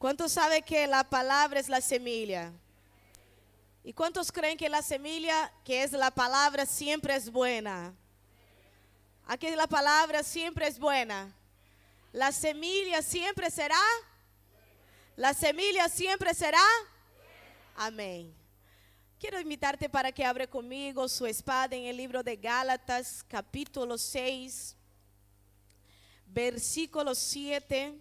¿Cuántos 0.00 0.32
saben 0.32 0.62
que 0.62 0.86
la 0.86 1.04
palabra 1.04 1.60
es 1.60 1.68
la 1.68 1.82
semilla? 1.82 2.50
¿Y 3.84 3.92
cuántos 3.92 4.32
creen 4.32 4.56
que 4.56 4.66
la 4.66 4.80
semilla, 4.80 5.52
que 5.62 5.82
es 5.82 5.92
la 5.92 6.10
palabra, 6.10 6.64
siempre 6.64 7.14
es 7.14 7.30
buena? 7.30 7.92
Aquí 9.26 9.50
la 9.50 9.66
palabra 9.66 10.22
siempre 10.22 10.66
es 10.66 10.78
buena. 10.78 11.30
La 12.14 12.32
semilla 12.32 13.02
siempre 13.02 13.50
será. 13.50 13.76
La 15.16 15.34
semilla 15.34 15.86
siempre 15.90 16.32
será. 16.32 16.64
Amén. 17.76 18.34
Quiero 19.18 19.38
invitarte 19.38 19.86
para 19.86 20.10
que 20.10 20.24
abra 20.24 20.46
conmigo 20.46 21.06
su 21.10 21.26
espada 21.26 21.76
en 21.76 21.84
el 21.84 21.98
libro 21.98 22.22
de 22.22 22.36
Gálatas, 22.36 23.22
capítulo 23.28 23.98
6, 23.98 24.74
versículo 26.24 27.14
7 27.14 28.00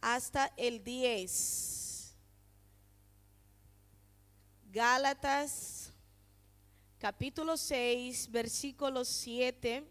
hasta 0.00 0.52
el 0.56 0.82
10. 0.82 2.14
Gálatas, 4.70 5.92
capítulo 6.98 7.56
6, 7.56 8.30
versículo 8.30 9.04
7 9.04 9.84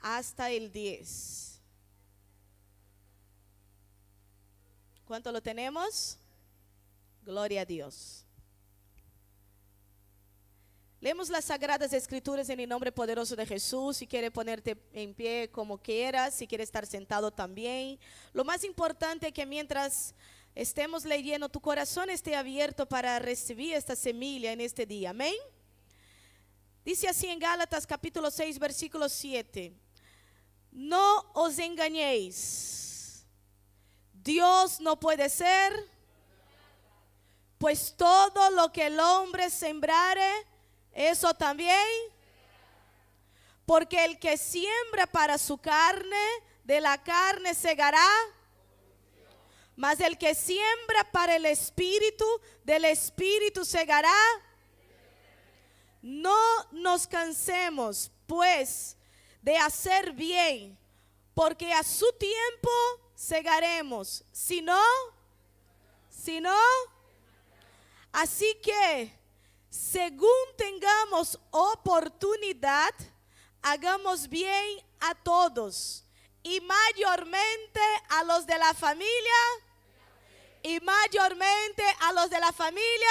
hasta 0.00 0.50
el 0.50 0.70
10. 0.70 1.60
¿Cuánto 5.04 5.30
lo 5.32 5.42
tenemos? 5.42 6.18
Gloria 7.22 7.62
a 7.62 7.64
Dios. 7.64 8.23
Leemos 11.04 11.28
las 11.28 11.44
sagradas 11.44 11.92
escrituras 11.92 12.48
en 12.48 12.60
el 12.60 12.68
nombre 12.70 12.90
poderoso 12.90 13.36
de 13.36 13.44
Jesús. 13.44 13.98
Si 13.98 14.06
quieres 14.06 14.30
ponerte 14.30 14.74
en 14.94 15.12
pie 15.12 15.50
como 15.52 15.76
quieras, 15.76 16.32
si 16.32 16.46
quieres 16.46 16.68
estar 16.68 16.86
sentado 16.86 17.30
también. 17.30 17.98
Lo 18.32 18.42
más 18.42 18.64
importante 18.64 19.26
es 19.26 19.34
que 19.34 19.44
mientras 19.44 20.14
estemos 20.54 21.04
leyendo, 21.04 21.50
tu 21.50 21.60
corazón 21.60 22.08
esté 22.08 22.34
abierto 22.34 22.86
para 22.86 23.18
recibir 23.18 23.74
esta 23.74 23.94
semilla 23.94 24.50
en 24.52 24.62
este 24.62 24.86
día. 24.86 25.10
Amén. 25.10 25.34
Dice 26.86 27.06
así 27.06 27.26
en 27.26 27.38
Gálatas 27.38 27.86
capítulo 27.86 28.30
6, 28.30 28.58
versículo 28.58 29.06
7. 29.10 29.74
No 30.72 31.26
os 31.34 31.58
engañéis. 31.58 33.26
Dios 34.10 34.80
no 34.80 34.98
puede 34.98 35.28
ser, 35.28 35.86
pues 37.58 37.92
todo 37.94 38.50
lo 38.52 38.72
que 38.72 38.86
el 38.86 38.98
hombre 38.98 39.50
sembrare, 39.50 40.53
eso 40.94 41.34
también. 41.34 41.86
Porque 43.66 44.04
el 44.04 44.18
que 44.18 44.36
siembra 44.36 45.06
para 45.06 45.38
su 45.38 45.58
carne, 45.58 46.24
de 46.64 46.80
la 46.80 47.02
carne 47.02 47.54
segará. 47.54 48.08
Mas 49.76 50.00
el 50.00 50.16
que 50.16 50.34
siembra 50.34 51.10
para 51.10 51.36
el 51.36 51.46
espíritu, 51.46 52.24
del 52.62 52.84
espíritu 52.84 53.64
segará. 53.64 54.14
No 56.00 56.36
nos 56.70 57.06
cansemos, 57.06 58.10
pues, 58.26 58.96
de 59.40 59.56
hacer 59.56 60.12
bien, 60.12 60.78
porque 61.34 61.72
a 61.72 61.82
su 61.82 62.10
tiempo 62.12 62.70
segaremos. 63.14 64.24
Si 64.30 64.60
no, 64.60 64.82
si 66.10 66.40
no, 66.40 66.58
así 68.12 68.58
que 68.62 69.12
según 69.74 70.28
tengamos 70.56 71.36
oportunidad, 71.50 72.94
hagamos 73.60 74.28
bien 74.28 74.80
a 75.00 75.16
todos 75.16 76.04
y 76.44 76.60
mayormente 76.60 77.80
a 78.08 78.22
los 78.22 78.46
de 78.46 78.56
la 78.56 78.72
familia 78.72 79.10
y 80.62 80.78
mayormente 80.78 81.82
a 82.02 82.12
los 82.12 82.30
de 82.30 82.38
la 82.38 82.52
familia. 82.52 83.10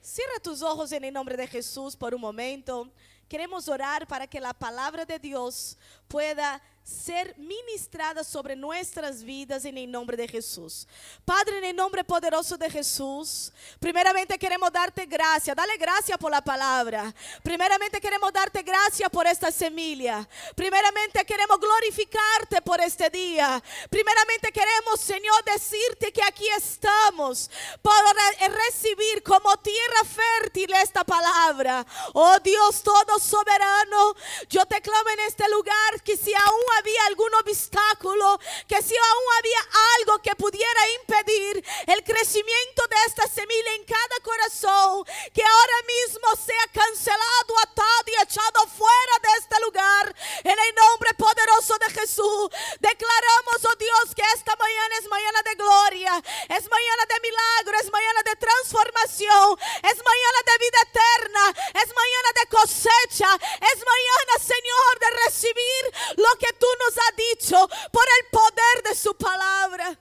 Cierra 0.00 0.40
tus 0.42 0.62
ojos 0.62 0.90
en 0.90 1.04
el 1.04 1.14
nombre 1.14 1.36
de 1.36 1.46
Jesús 1.46 1.94
por 1.94 2.12
un 2.12 2.22
momento. 2.22 2.90
Queremos 3.28 3.68
orar 3.68 4.04
para 4.08 4.26
que 4.26 4.40
la 4.40 4.52
palabra 4.52 5.04
de 5.04 5.20
Dios 5.20 5.78
pueda 6.08 6.60
ser 6.86 7.34
ministrada 7.36 8.22
sobre 8.22 8.54
nuestras 8.54 9.24
vidas 9.24 9.64
en 9.64 9.76
el 9.76 9.90
nombre 9.90 10.16
de 10.16 10.28
Jesús. 10.28 10.86
Padre, 11.24 11.58
en 11.58 11.64
el 11.64 11.74
nombre 11.74 12.04
poderoso 12.04 12.56
de 12.56 12.70
Jesús, 12.70 13.52
primeramente 13.80 14.38
queremos 14.38 14.70
darte 14.70 15.04
gracias, 15.04 15.56
dale 15.56 15.76
gracias 15.78 16.16
por 16.16 16.30
la 16.30 16.40
palabra. 16.40 17.12
Primeramente 17.42 18.00
queremos 18.00 18.32
darte 18.32 18.62
gracias 18.62 19.10
por 19.10 19.26
esta 19.26 19.50
semilla. 19.50 20.28
Primeramente 20.54 21.24
queremos 21.24 21.58
glorificarte 21.58 22.62
por 22.62 22.80
este 22.80 23.10
día. 23.10 23.60
Primeramente 23.90 24.52
queremos, 24.52 25.00
Señor, 25.00 25.42
decirte 25.44 26.12
que 26.12 26.22
aquí 26.22 26.46
estamos 26.56 27.50
para 27.82 28.48
recibir 28.48 29.24
como 29.24 29.56
tierra 29.56 30.04
fértil 30.04 30.72
esta 30.74 31.02
palabra. 31.02 31.84
Oh 32.14 32.38
Dios 32.44 32.80
todo 32.84 33.18
soberano, 33.18 34.14
yo 34.48 34.64
te 34.66 34.80
clamo 34.80 35.10
en 35.10 35.20
este 35.26 35.48
lugar 35.48 36.00
que 36.04 36.16
si 36.16 36.32
aún 36.32 36.75
había 36.78 37.06
algún 37.06 37.34
obstáculo, 37.34 38.38
que 38.68 38.82
si 38.82 38.94
aún 38.96 39.24
había 39.38 39.60
algo 39.98 40.22
que 40.22 40.34
pudiera 40.36 40.90
impedir 41.00 41.64
el 41.86 42.04
crecimiento 42.04 42.82
de 42.88 42.96
esta 43.06 43.26
semilla 43.28 43.74
en 43.74 43.84
cada 43.84 44.16
corazón, 44.22 45.04
que 45.32 45.42
ahora 45.42 45.80
mismo 45.86 46.36
sea 46.36 46.66
cancelado, 46.72 47.58
atado 47.62 48.06
y 48.06 48.22
echado 48.22 48.66
fuera 48.68 49.14
de 49.22 49.28
este 49.38 49.60
lugar, 49.60 50.14
en 50.44 50.58
el 50.58 50.74
nombre 50.74 51.14
poderoso 51.14 51.76
de 51.78 51.90
Jesús. 52.00 52.50
Declaramos, 52.80 53.58
oh 53.64 53.76
Dios, 53.78 54.14
que 54.14 54.22
esta 54.34 54.54
mañana 54.56 54.94
es 55.00 55.08
mañana 55.08 55.42
de 55.42 55.54
gloria, 55.54 56.22
es 56.48 56.70
mañana 56.70 57.02
de 57.08 57.20
milagro, 57.20 57.78
es 57.80 57.90
mañana 57.90 58.22
de 58.22 58.36
transformación, 58.36 59.58
es 59.82 59.96
mañana 60.04 60.40
de 60.46 60.58
vida 60.58 60.80
eterna, 60.82 61.44
es 61.82 61.88
mañana 61.94 62.30
de 62.34 62.46
cosecha, 62.48 63.30
es 63.34 63.78
mañana, 63.84 64.32
Señor, 64.40 64.92
de 65.00 65.10
recibir 65.24 65.82
lo 66.16 66.38
que 66.38 66.52
tú 66.54 66.65
nos 66.80 66.98
has 66.98 67.16
dicho 67.16 67.68
por 67.92 68.04
el 68.20 68.30
poder 68.30 68.82
de 68.88 68.94
su 68.94 69.14
palabra. 69.16 69.98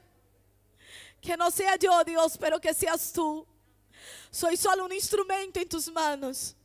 Que 1.22 1.36
no 1.36 1.50
sea 1.50 1.76
yo, 1.76 2.04
Dios, 2.04 2.38
pero 2.40 2.60
que 2.60 2.74
seas 2.74 3.12
tú. 3.12 3.48
Soy 4.30 4.58
solo 4.58 4.86
un 4.86 4.94
instrumento 4.94 5.60
en 5.60 5.70
tus 5.70 5.92
manos. 5.92 6.56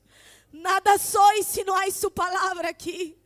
Nada 0.52 0.98
soy 0.98 1.42
si 1.44 1.62
no 1.62 1.76
hay 1.76 1.90
su 1.90 2.12
palabra 2.12 2.68
aquí. 2.68 3.16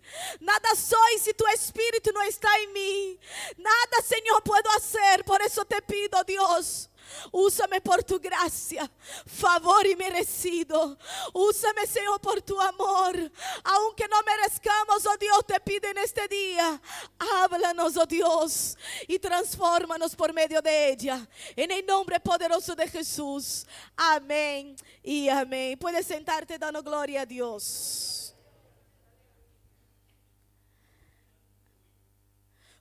Nada 0.41 0.75
soy 0.77 1.19
si 1.19 1.33
tu 1.33 1.47
espíritu 1.47 2.13
no 2.13 2.23
está 2.23 2.49
en 2.59 2.73
mí. 2.73 3.19
Nada, 3.57 4.03
Señor, 4.07 4.43
puedo 4.43 4.71
hacer. 4.77 5.25
Por 5.25 5.41
eso 5.43 5.65
te 5.65 5.81
pido, 5.83 6.23
Dios. 6.25 6.91
Úsame 7.31 7.81
por 7.81 8.03
tu 8.03 8.19
gracia, 8.19 8.91
favor 9.27 9.87
y 9.87 9.97
merecido. 9.97 10.99
Úsame, 11.33 11.87
Señor, 11.87 12.21
por 12.21 12.43
tu 12.43 12.61
amor. 12.61 13.31
Aunque 13.65 14.07
no 14.09 14.17
merezcamos, 14.23 15.07
oh 15.07 15.17
Dios, 15.19 15.47
te 15.47 15.59
pido 15.61 15.89
en 15.91 15.99
este 15.99 16.27
día. 16.29 16.81
Háblanos, 17.19 17.97
oh 17.97 18.07
Dios, 18.07 18.77
y 19.09 19.19
transfórmanos 19.19 20.15
por 20.15 20.33
medio 20.33 20.61
de 20.61 20.91
ella. 20.91 21.27
En 21.57 21.71
el 21.71 21.85
nombre 21.85 22.21
poderoso 22.21 22.75
de 22.75 22.89
Jesús. 22.89 23.67
Amén 23.97 24.77
y 25.03 25.29
amén. 25.29 25.79
Puedes 25.79 26.07
sentarte 26.07 26.59
dando 26.59 26.83
gloria 26.83 27.23
a 27.23 27.27
Dios. 27.27 28.35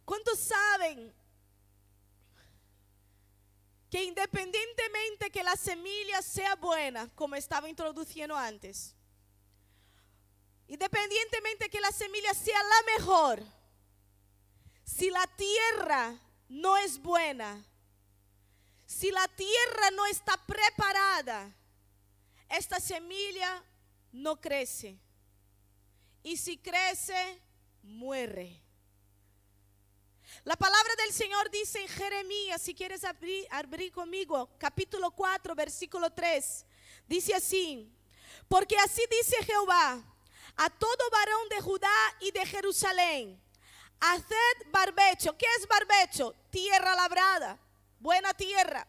¿Cuántos 0.06 0.40
saben? 0.40 1.14
Que 3.94 4.04
independientemente 4.06 5.30
que 5.30 5.44
la 5.44 5.56
semilla 5.56 6.20
sea 6.24 6.56
buena, 6.56 7.12
como 7.14 7.36
estaba 7.36 7.70
introduciendo 7.70 8.36
antes, 8.36 8.96
independientemente 10.68 11.70
que 11.70 11.80
la 11.80 11.92
semilla 11.92 12.34
sea 12.34 12.58
la 12.64 12.98
mejor, 12.98 13.44
si 14.84 15.12
la 15.12 15.28
tierra 15.38 16.20
no 16.50 16.76
es 16.76 17.00
buena, 17.00 17.64
si 18.88 19.12
la 19.12 19.28
tierra 19.28 19.92
no 19.92 20.08
está 20.08 20.44
preparada, 20.44 21.56
esta 22.50 22.80
semilla 22.80 23.64
no 24.12 24.42
crece. 24.42 24.98
Y 26.24 26.38
si 26.38 26.58
crece, 26.58 27.40
muere. 27.84 28.63
La 30.44 30.56
palabra 30.56 30.94
del 30.96 31.14
Señor 31.14 31.50
dice 31.50 31.82
en 31.82 31.88
Jeremías, 31.88 32.62
si 32.62 32.74
quieres 32.76 33.04
abrir, 33.04 33.92
conmigo, 33.94 34.50
capítulo 34.58 35.12
4, 35.12 35.56
versículo 35.56 36.12
3, 36.12 36.66
dice 37.08 37.34
así, 37.34 37.90
porque 38.50 38.78
así 38.78 39.02
dice 39.10 39.44
Jehová, 39.46 40.04
a 40.58 40.70
todo 40.70 41.10
varón 41.12 41.50
de 41.50 41.62
Judá 41.62 42.16
y 42.20 42.32
de 42.32 42.46
Jerusalén, 42.46 43.42
haced 44.00 44.68
barbecho. 44.72 45.38
¿Qué 45.38 45.46
es 45.58 45.68
barbecho? 45.68 46.36
Tierra 46.50 46.94
labrada, 46.94 47.58
buena 48.00 48.34
tierra, 48.34 48.86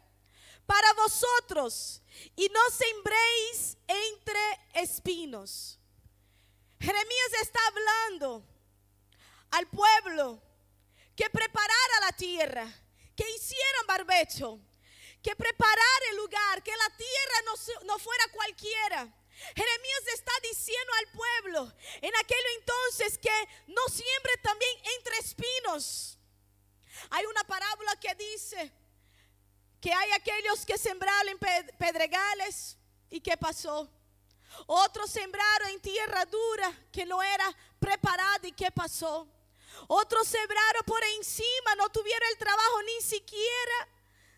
para 0.67 0.93
vosotros, 0.95 2.03
y 2.35 2.49
no 2.49 2.61
sembréis 2.71 3.77
entre 3.87 4.41
espinos. 4.75 5.79
Jeremías 6.81 7.33
está 7.41 7.61
hablando 7.69 8.45
al 9.53 9.69
pueblo 9.69 10.43
que 11.17 11.31
preparara 11.31 12.01
la 12.03 12.13
tierra, 12.13 12.67
que 13.17 13.29
hicieran 13.31 13.87
barbecho, 13.87 14.59
que 15.23 15.35
preparar 15.37 16.01
el 16.11 16.17
lugar, 16.17 16.63
que 16.63 16.77
la 16.77 16.97
tierra 16.97 17.43
no, 17.47 17.85
no 17.87 17.99
fuera 17.99 18.25
cualquiera. 18.33 19.13
Jeremías 19.55 20.07
está 20.13 20.33
diciendo 20.43 20.93
al 20.99 21.13
pueblo 21.13 21.73
en 22.01 22.13
aquel 22.17 22.45
entonces 22.59 23.19
que 23.19 23.49
no 23.67 23.83
siempre 23.89 24.37
también 24.43 24.79
entre 24.97 25.19
espinos. 25.19 26.19
Hay 27.11 27.27
una 27.27 27.45
parábola 27.45 27.97
que 27.97 28.15
dice 28.15 28.73
que 29.81 29.93
hay 29.93 30.13
aquellos 30.13 30.65
que 30.65 30.79
sembraron 30.79 31.29
en 31.29 31.39
pedregales 31.79 32.79
y 33.11 33.21
qué 33.21 33.37
pasó. 33.37 33.91
Otros 34.67 35.11
sembraron 35.11 35.69
en 35.71 35.81
tierra 35.81 36.25
dura 36.27 36.73
que 36.93 37.05
no 37.05 37.23
era 37.23 37.55
preparada 37.79 38.47
y 38.47 38.53
qué 38.53 38.71
pasó. 38.71 39.29
Otros 39.89 40.27
sembraron 40.29 40.85
por 40.85 41.03
encima, 41.05 41.75
no 41.77 41.89
tuvieron 41.91 42.29
el 42.31 42.39
trabajo 42.39 42.83
ni 42.83 43.03
siquiera 43.03 43.89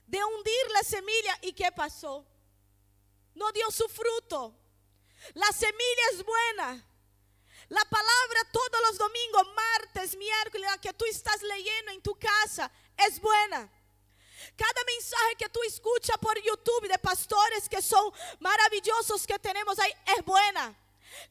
de 0.07 0.23
hundir 0.25 0.71
la 0.73 0.83
semilla 0.83 1.39
y 1.43 1.53
qué 1.53 1.71
pasó. 1.73 2.27
No 3.35 3.53
dio 3.53 3.71
su 3.71 3.89
fruto. 3.89 4.55
La 5.35 5.51
semilla 5.53 6.03
es 6.13 6.25
buena. 6.25 6.87
La 7.69 7.85
palabra 7.85 8.41
todos 8.53 8.81
los 8.89 8.99
domingos, 8.99 9.47
martes, 9.55 10.17
miércoles, 10.17 10.71
que 10.81 10.93
tú 10.93 11.05
estás 11.07 11.43
leyendo 11.43 11.93
en 11.93 12.03
tu 12.03 12.15
casa, 12.15 12.71
es 12.97 13.21
buena. 13.21 13.71
Cada 14.57 14.85
mensaje 14.85 15.37
que 15.37 15.49
tú 15.49 15.61
escuchas 15.67 16.17
por 16.19 16.41
YouTube 16.41 16.89
de 16.89 16.99
pastores 16.99 17.69
que 17.69 17.83
son 17.83 18.13
maravillosos 18.39 19.27
que 19.27 19.39
tenemos 19.39 19.79
ahí 19.79 19.93
es 20.17 20.25
buena. 20.25 20.75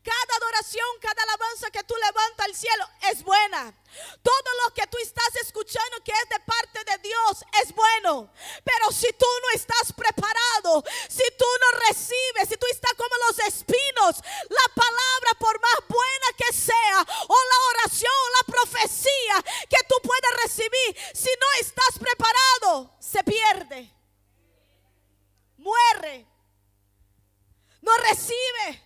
Cada 0.04 0.38
adoración, 0.38 0.86
cada 1.02 1.24
alabanza 1.24 1.72
que 1.72 1.84
tú 1.84 1.96
levantas 1.96 2.46
al 2.46 2.56
cielo 2.56 2.88
es 3.12 3.24
buena. 3.24 3.74
Todo 4.22 4.50
lo 4.64 4.74
que 4.74 4.86
tú 4.88 4.98
estás 5.00 5.36
escuchando 5.42 6.04
que 6.04 6.12
es 6.12 6.30
de 6.30 6.40
parte 6.42 6.84
de 6.92 6.98
Dios 7.10 7.44
es 7.64 7.74
bueno. 7.74 8.32
Pero 8.64 8.92
si 8.92 9.12
tú 9.14 9.26
no 9.44 9.50
estás 9.56 9.94
preparado, 9.94 10.84
si 11.10 11.24
tú 11.38 11.46
no 11.62 11.80
recibes, 11.88 12.50
si 12.50 12.58
tú 12.58 12.68
estás 12.72 12.94
como 12.94 13.16
los 13.28 13.40
espinos, 13.48 14.16
la 14.50 14.74
palabra 14.76 15.32
por 15.40 15.60
más 15.60 15.78
buena 15.88 16.28
que 16.38 16.54
sea, 16.54 17.02
o 17.28 17.36
la 17.36 17.80
oración, 17.80 18.14
o 18.14 18.30
la 18.38 18.54
profecía 18.54 19.44
que 19.70 19.84
tú 19.88 19.96
puedas 20.04 20.32
recibir, 20.44 20.98
si 21.14 21.30
no 21.40 21.48
estás 21.62 22.00
preparado, 22.00 22.96
se 23.00 23.24
pierde. 23.24 23.92
Muere. 25.58 26.28
No 27.82 27.96
recibe. 27.98 28.85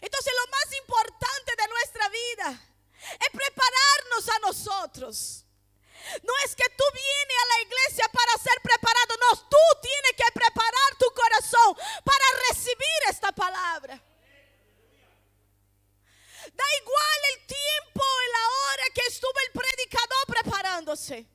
Entonces 0.00 0.32
lo 0.40 0.50
más 0.50 0.78
importante 0.78 1.52
de 1.56 1.68
nuestra 1.68 2.08
vida 2.08 2.72
es 3.20 3.30
prepararnos 3.30 4.28
a 4.28 4.38
nosotros. 4.40 5.44
No 6.22 6.32
es 6.44 6.54
que 6.56 6.68
tú 6.76 6.84
vienes 6.92 7.36
a 7.42 7.46
la 7.46 7.60
iglesia 7.62 8.08
para 8.12 8.38
ser 8.38 8.60
preparado, 8.62 9.14
no, 9.20 9.48
tú 9.48 9.64
tienes 9.80 10.12
que 10.16 10.32
preparar 10.32 10.96
tu 10.98 11.06
corazón 11.14 11.76
para 12.04 12.24
recibir 12.48 13.00
esta 13.08 13.30
palabra. 13.32 13.94
Da 16.52 16.64
igual 16.80 17.18
el 17.34 17.46
tiempo 17.46 18.02
y 18.02 18.32
la 18.32 18.48
hora 18.48 18.84
que 18.94 19.02
estuvo 19.06 19.38
el 19.46 19.52
predicador 19.52 20.26
preparándose 20.26 21.26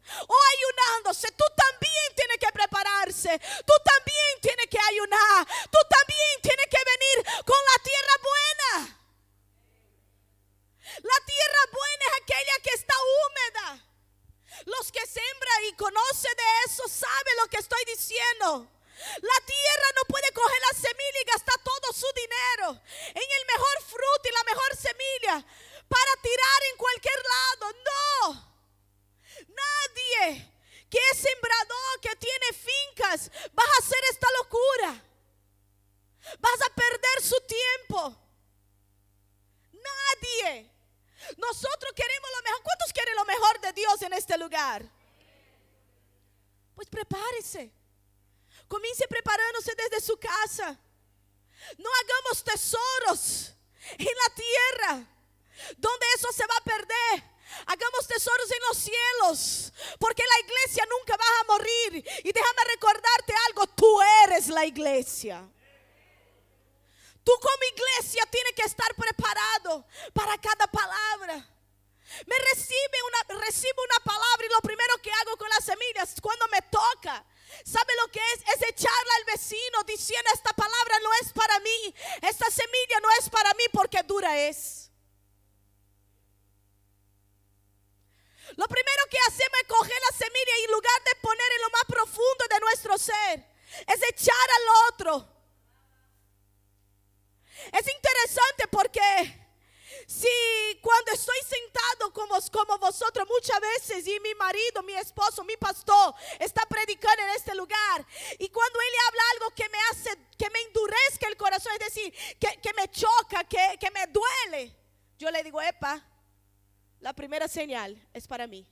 para 118.37 118.45
mí. 118.45 118.63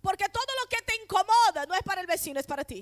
Porque 0.00 0.26
todo 0.30 0.52
lo 0.62 0.68
que 0.70 0.80
te 0.80 0.96
incomoda 1.02 1.66
no 1.68 1.74
es 1.74 1.82
para 1.82 2.00
el 2.00 2.06
vecino, 2.06 2.40
es 2.40 2.46
para 2.46 2.64
ti. 2.64 2.80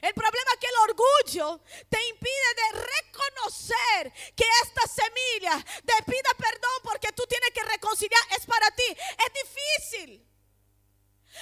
El 0.00 0.14
problema 0.14 0.50
es 0.52 0.58
que 0.60 0.68
el 0.68 0.90
orgullo 0.90 1.60
te 1.88 1.98
impide 2.10 2.50
de 2.62 2.68
reconocer 2.94 4.12
que 4.36 4.44
esta 4.62 4.82
semilla 4.86 5.64
te 5.84 5.96
pida 6.04 6.30
perdón 6.38 6.78
porque 6.84 7.10
tú 7.10 7.24
tienes 7.28 7.50
que 7.50 7.64
reconciliar 7.64 8.22
es 8.38 8.46
para 8.46 8.70
ti. 8.70 8.88
Es 8.88 9.30
difícil. 9.42 10.24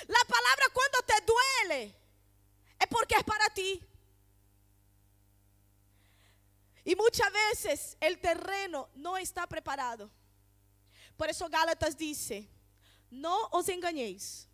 La 0.07 0.25
palabra 0.27 0.67
cuando 0.73 0.99
te 1.03 1.15
duele 1.27 1.95
es 2.79 2.87
porque 2.89 3.17
es 3.17 3.25
para 3.25 3.51
ti. 3.51 3.87
Y 6.85 6.97
muchas 6.97 7.31
veces 7.33 7.99
el 8.01 8.19
terreno 8.19 8.89
no 8.95 9.19
está 9.19 9.47
preparado. 9.47 10.11
Por 11.17 11.31
eso 11.31 11.49
Gálatas 11.49 11.97
dice, 12.15 12.49
no 13.11 13.49
os 13.51 13.69
engañéis. 13.69 14.49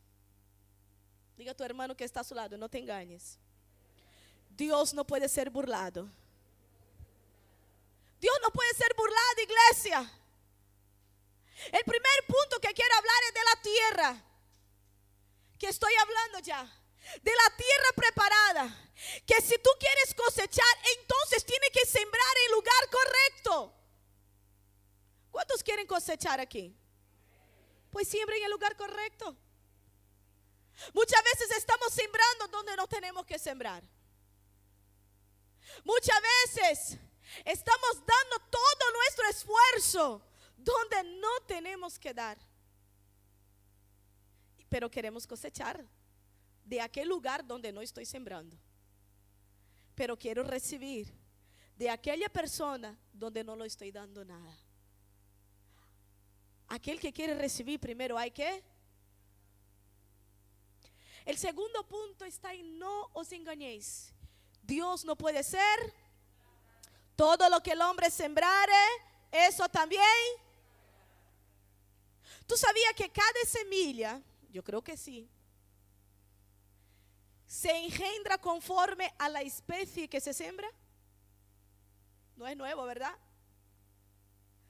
Diga 1.36 1.52
a 1.52 1.54
tu 1.54 1.64
hermano 1.64 1.96
que 1.96 2.04
está 2.04 2.20
a 2.20 2.24
su 2.24 2.34
lado, 2.34 2.56
no 2.56 2.68
te 2.68 2.78
engañes. 2.78 3.38
Dios 4.48 4.92
no 4.94 5.06
puede 5.06 5.28
ser 5.28 5.50
burlado. 5.50 6.08
Dios 8.20 8.36
no 8.42 8.50
puede 8.50 8.72
ser 8.74 8.94
burlado, 8.94 9.40
iglesia. 9.42 9.98
El 11.72 11.84
primer 11.84 12.18
punto 12.26 12.60
que 12.60 12.74
quiero 12.74 12.94
hablar 12.96 13.20
es 13.28 13.34
de 13.34 13.44
la 13.44 13.62
tierra. 13.62 14.24
Que 15.58 15.68
estoy 15.68 15.92
hablando 15.94 16.38
ya. 16.40 16.62
De 17.22 17.32
la 17.32 17.56
tierra 17.56 17.90
preparada. 17.96 18.92
Que 19.26 19.40
si 19.40 19.56
tú 19.58 19.70
quieres 19.78 20.14
cosechar, 20.14 20.74
entonces 20.98 21.44
tiene 21.44 21.68
que 21.72 21.86
sembrar 21.86 22.34
en 22.46 22.52
lugar 22.52 22.90
correcto. 22.90 23.74
¿Cuántos 25.30 25.62
quieren 25.62 25.86
cosechar 25.86 26.40
aquí? 26.40 26.79
Pues 27.90 28.08
siembren 28.08 28.38
en 28.38 28.44
el 28.44 28.50
lugar 28.50 28.76
correcto. 28.76 29.36
Muchas 30.94 31.22
veces 31.24 31.58
estamos 31.58 31.92
sembrando 31.92 32.48
donde 32.48 32.76
no 32.76 32.86
tenemos 32.86 33.26
que 33.26 33.38
sembrar. 33.38 33.82
Muchas 35.84 36.16
veces 36.22 36.98
estamos 37.44 37.96
dando 37.96 38.46
todo 38.50 38.92
nuestro 38.94 39.28
esfuerzo 39.28 40.22
donde 40.56 41.04
no 41.18 41.40
tenemos 41.46 41.98
que 41.98 42.14
dar. 42.14 42.38
pero 44.68 44.88
queremos 44.88 45.26
cosechar 45.26 45.84
de 46.64 46.80
aquel 46.80 47.08
lugar 47.08 47.44
donde 47.44 47.72
no 47.72 47.82
estoy 47.82 48.06
sembrando. 48.06 48.56
Pero 49.96 50.16
quiero 50.16 50.44
recibir 50.44 51.12
de 51.76 51.90
aquella 51.90 52.28
persona 52.28 52.96
donde 53.12 53.42
no 53.42 53.56
lo 53.56 53.64
estoy 53.64 53.90
dando 53.90 54.24
nada. 54.24 54.56
Aquel 56.70 57.00
que 57.00 57.12
quiere 57.12 57.34
recibir 57.34 57.80
primero 57.80 58.16
hay 58.16 58.30
que... 58.30 58.62
El 61.24 61.36
segundo 61.36 61.86
punto 61.86 62.24
está 62.24 62.54
en 62.54 62.78
no 62.78 63.10
os 63.12 63.32
engañéis. 63.32 64.14
Dios 64.62 65.04
no 65.04 65.16
puede 65.16 65.42
ser. 65.42 65.78
Todo 67.16 67.50
lo 67.50 67.60
que 67.60 67.72
el 67.72 67.82
hombre 67.82 68.08
sembrare, 68.08 68.84
eso 69.32 69.68
también. 69.68 70.02
¿Tú 72.46 72.56
sabías 72.56 72.94
que 72.94 73.10
cada 73.10 73.40
semilla, 73.46 74.22
yo 74.50 74.62
creo 74.62 74.80
que 74.80 74.96
sí, 74.96 75.28
se 77.48 77.76
engendra 77.84 78.38
conforme 78.38 79.12
a 79.18 79.28
la 79.28 79.42
especie 79.42 80.08
que 80.08 80.20
se 80.20 80.32
siembra? 80.32 80.70
No 82.36 82.46
es 82.46 82.56
nuevo, 82.56 82.84
¿verdad? 82.84 83.16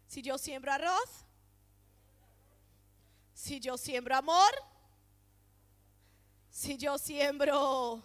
Si 0.08 0.22
yo 0.22 0.38
siembro 0.38 0.72
arroz, 0.72 1.26
si 3.40 3.58
yo 3.58 3.78
siembro 3.78 4.14
amor, 4.14 4.52
si 6.50 6.76
yo 6.76 6.98
siembro 6.98 8.02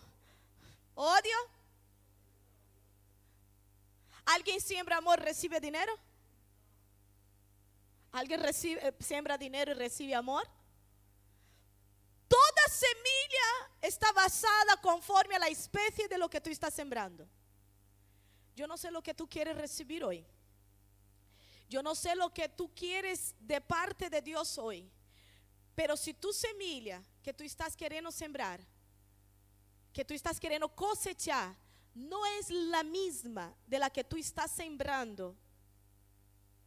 odio, 0.96 1.38
¿alguien 4.26 4.62
siembra 4.62 4.96
amor, 4.98 5.20
recibe 5.20 5.60
dinero? 5.60 5.94
¿Alguien 8.14 8.42
recibe, 8.42 8.88
eh, 8.88 8.94
siembra 9.02 9.38
dinero 9.38 9.72
y 9.72 9.76
recibe 9.76 10.16
amor? 10.16 10.48
Toda 12.30 12.70
semilla 12.70 13.74
está 13.82 14.14
basada 14.14 14.78
conforme 14.82 15.36
a 15.36 15.40
la 15.40 15.50
especie 15.50 16.08
de 16.08 16.18
lo 16.18 16.30
que 16.30 16.40
tú 16.40 16.50
estás 16.50 16.74
sembrando. 16.74 17.28
Yo 18.56 18.68
no 18.68 18.78
sé 18.78 18.90
lo 18.90 19.04
que 19.04 19.14
tú 19.14 19.28
quieres 19.28 19.58
recibir 19.58 20.02
hoy. 20.02 20.26
Yo 21.68 21.84
no 21.84 21.94
sé 21.94 22.16
lo 22.16 22.34
que 22.34 22.48
tú 22.48 22.74
quieres 22.74 23.36
de 23.38 23.60
parte 23.60 24.10
de 24.10 24.22
Dios 24.22 24.58
hoy. 24.58 24.90
Pero 25.76 25.98
si 25.98 26.14
tu 26.14 26.32
semilla 26.32 27.04
que 27.22 27.34
tú 27.34 27.44
estás 27.44 27.76
queriendo 27.76 28.12
sembrar, 28.12 28.66
que 29.92 30.06
tú 30.06 30.14
estás 30.14 30.40
queriendo 30.40 30.74
cosechar, 30.74 31.56
no 31.94 32.26
es 32.26 32.50
la 32.50 32.84
misma 32.84 33.54
de 33.68 33.80
la 33.80 33.90
que 33.90 34.04
tú 34.04 34.18
estás 34.18 34.52
sembrando, 34.52 35.36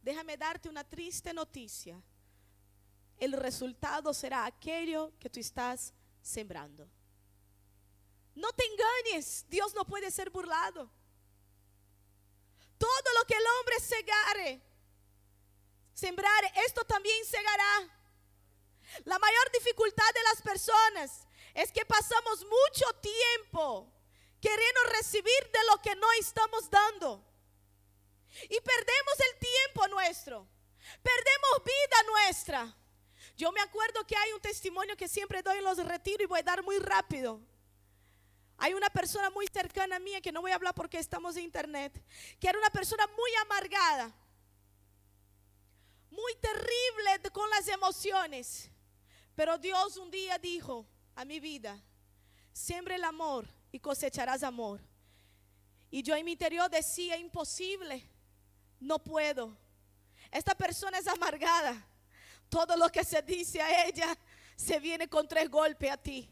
déjame 0.01 0.37
darte 0.37 0.69
una 0.69 0.83
triste 0.83 1.33
noticia. 1.33 2.01
El 3.17 3.33
resultado 3.33 4.13
será 4.13 4.45
aquello 4.45 5.11
que 5.19 5.29
tú 5.29 5.39
estás 5.39 5.93
sembrando. 6.21 6.87
No 8.35 8.51
te 8.53 8.63
engañes, 8.65 9.45
Dios 9.49 9.73
no 9.73 9.85
puede 9.85 10.09
ser 10.11 10.29
burlado. 10.29 10.89
Todo 12.77 13.13
lo 13.19 13.25
que 13.25 13.33
el 13.33 13.43
hombre 13.59 13.79
segare, 13.79 14.61
sembrare, 15.93 16.51
esto 16.65 16.85
también 16.85 17.25
segará. 17.25 17.98
La 19.05 19.19
mayor 19.19 19.51
dificultad 19.51 20.13
de 20.13 20.23
las 20.23 20.41
personas 20.41 21.27
es 21.53 21.71
que 21.71 21.85
pasamos 21.85 22.45
mucho 22.45 22.85
tiempo 23.01 23.91
queriendo 24.41 24.83
recibir 24.97 25.51
de 25.51 25.59
lo 25.69 25.81
que 25.81 25.95
no 25.95 26.11
estamos 26.19 26.69
dando. 26.69 27.25
Y 28.43 28.59
perdemos 28.61 29.15
el 29.31 29.39
tiempo 29.39 29.87
nuestro. 29.89 30.47
Perdemos 31.03 31.63
vida 31.65 32.03
nuestra. 32.07 32.75
Yo 33.35 33.51
me 33.51 33.61
acuerdo 33.61 34.05
que 34.05 34.15
hay 34.15 34.31
un 34.33 34.41
testimonio 34.41 34.95
que 34.97 35.07
siempre 35.07 35.41
doy 35.41 35.57
en 35.57 35.63
los 35.63 35.77
retiros 35.77 36.21
y 36.21 36.25
voy 36.25 36.39
a 36.39 36.43
dar 36.43 36.63
muy 36.63 36.79
rápido. 36.79 37.41
Hay 38.57 38.73
una 38.73 38.89
persona 38.89 39.29
muy 39.29 39.47
cercana 39.47 39.95
a 39.95 39.99
mí, 39.99 40.19
que 40.21 40.31
no 40.31 40.41
voy 40.41 40.51
a 40.51 40.55
hablar 40.55 40.73
porque 40.73 40.99
estamos 40.99 41.37
en 41.37 41.43
internet, 41.43 42.03
que 42.39 42.49
era 42.49 42.59
una 42.59 42.69
persona 42.69 43.07
muy 43.07 43.33
amargada, 43.35 44.13
muy 46.09 46.35
terrible 46.35 47.31
con 47.31 47.49
las 47.49 47.67
emociones. 47.69 48.69
Pero 49.39 49.57
Dios 49.57 49.95
un 49.95 50.11
día 50.11 50.37
dijo 50.37 50.85
a 51.15 51.23
mi 51.23 51.39
vida, 51.39 51.81
siempre 52.51 52.95
el 52.95 53.05
amor 53.05 53.47
y 53.71 53.79
cosecharás 53.79 54.43
amor. 54.43 54.81
Y 55.89 56.03
yo 56.03 56.13
en 56.13 56.25
mi 56.25 56.33
interior 56.33 56.69
decía, 56.69 57.15
imposible, 57.15 58.03
no 58.81 58.99
puedo. 58.99 59.57
Esta 60.29 60.53
persona 60.55 60.97
es 60.97 61.07
amargada. 61.07 61.87
Todo 62.49 62.75
lo 62.75 62.89
que 62.89 63.05
se 63.05 63.21
dice 63.21 63.61
a 63.61 63.85
ella 63.85 64.13
se 64.57 64.77
viene 64.77 65.07
con 65.07 65.25
tres 65.25 65.49
golpes 65.49 65.89
a 65.89 65.95
ti. 65.95 66.29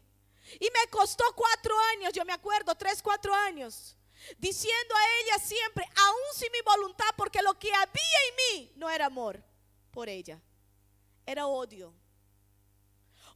Y 0.60 0.64
me 0.66 0.90
costó 0.90 1.24
cuatro 1.34 1.74
años, 1.94 2.12
yo 2.12 2.26
me 2.26 2.34
acuerdo, 2.34 2.74
tres, 2.74 3.00
cuatro 3.00 3.34
años, 3.34 3.96
diciendo 4.36 4.94
a 4.94 5.22
ella 5.22 5.38
siempre, 5.42 5.86
aún 5.96 6.34
sin 6.34 6.52
mi 6.52 6.60
voluntad, 6.60 7.08
porque 7.16 7.40
lo 7.40 7.58
que 7.58 7.72
había 7.72 8.18
en 8.28 8.36
mí 8.36 8.72
no 8.76 8.90
era 8.90 9.06
amor 9.06 9.42
por 9.92 10.10
ella, 10.10 10.38
era 11.24 11.46
odio. 11.46 11.94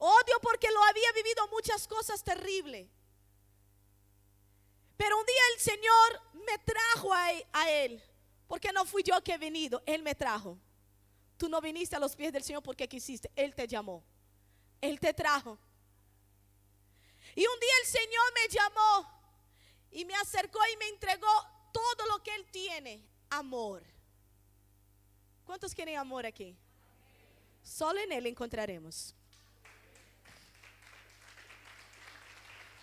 Odio 0.04 0.40
porque 0.42 0.68
lo 0.72 0.82
había 0.82 1.12
vivido 1.12 1.46
muchas 1.52 1.86
cosas 1.86 2.24
terribles. 2.24 2.88
Pero 4.96 5.16
un 5.16 5.24
día 5.24 5.42
el 5.54 5.60
Señor 5.60 6.22
me 6.44 6.58
trajo 6.58 7.14
a, 7.14 7.70
Él, 7.70 8.02
porque 8.48 8.72
no 8.72 8.84
fui 8.84 9.04
yo 9.04 9.22
que 9.22 9.34
he 9.34 9.38
venido, 9.38 9.80
Él 9.86 10.02
me 10.02 10.16
trajo. 10.16 10.58
Tú 11.36 11.48
no 11.48 11.60
viniste 11.60 11.94
a 11.94 12.00
los 12.00 12.16
pies 12.16 12.32
del 12.32 12.42
Señor 12.42 12.64
porque 12.64 12.88
quisiste, 12.88 13.30
Él 13.36 13.54
te 13.54 13.68
llamó, 13.68 14.02
Él 14.80 14.98
te 14.98 15.14
trajo. 15.14 15.56
Y 17.36 17.46
un 17.46 17.60
día 17.60 17.74
el 17.82 17.86
Señor 17.86 18.24
me 18.34 18.48
llamó 18.52 19.22
y 19.92 20.04
me 20.04 20.16
acercó 20.16 20.58
y 20.72 20.76
me 20.78 20.88
entregó 20.88 21.46
todo 21.72 22.06
lo 22.08 22.20
que 22.24 22.34
Él 22.34 22.44
tiene, 22.50 23.06
amor. 23.30 23.84
¿Cuántos 25.44 25.72
quieren 25.72 25.96
amor 25.96 26.26
aquí? 26.26 26.56
Solo 27.62 28.00
en 28.00 28.10
Él 28.10 28.26
encontraremos. 28.26 29.14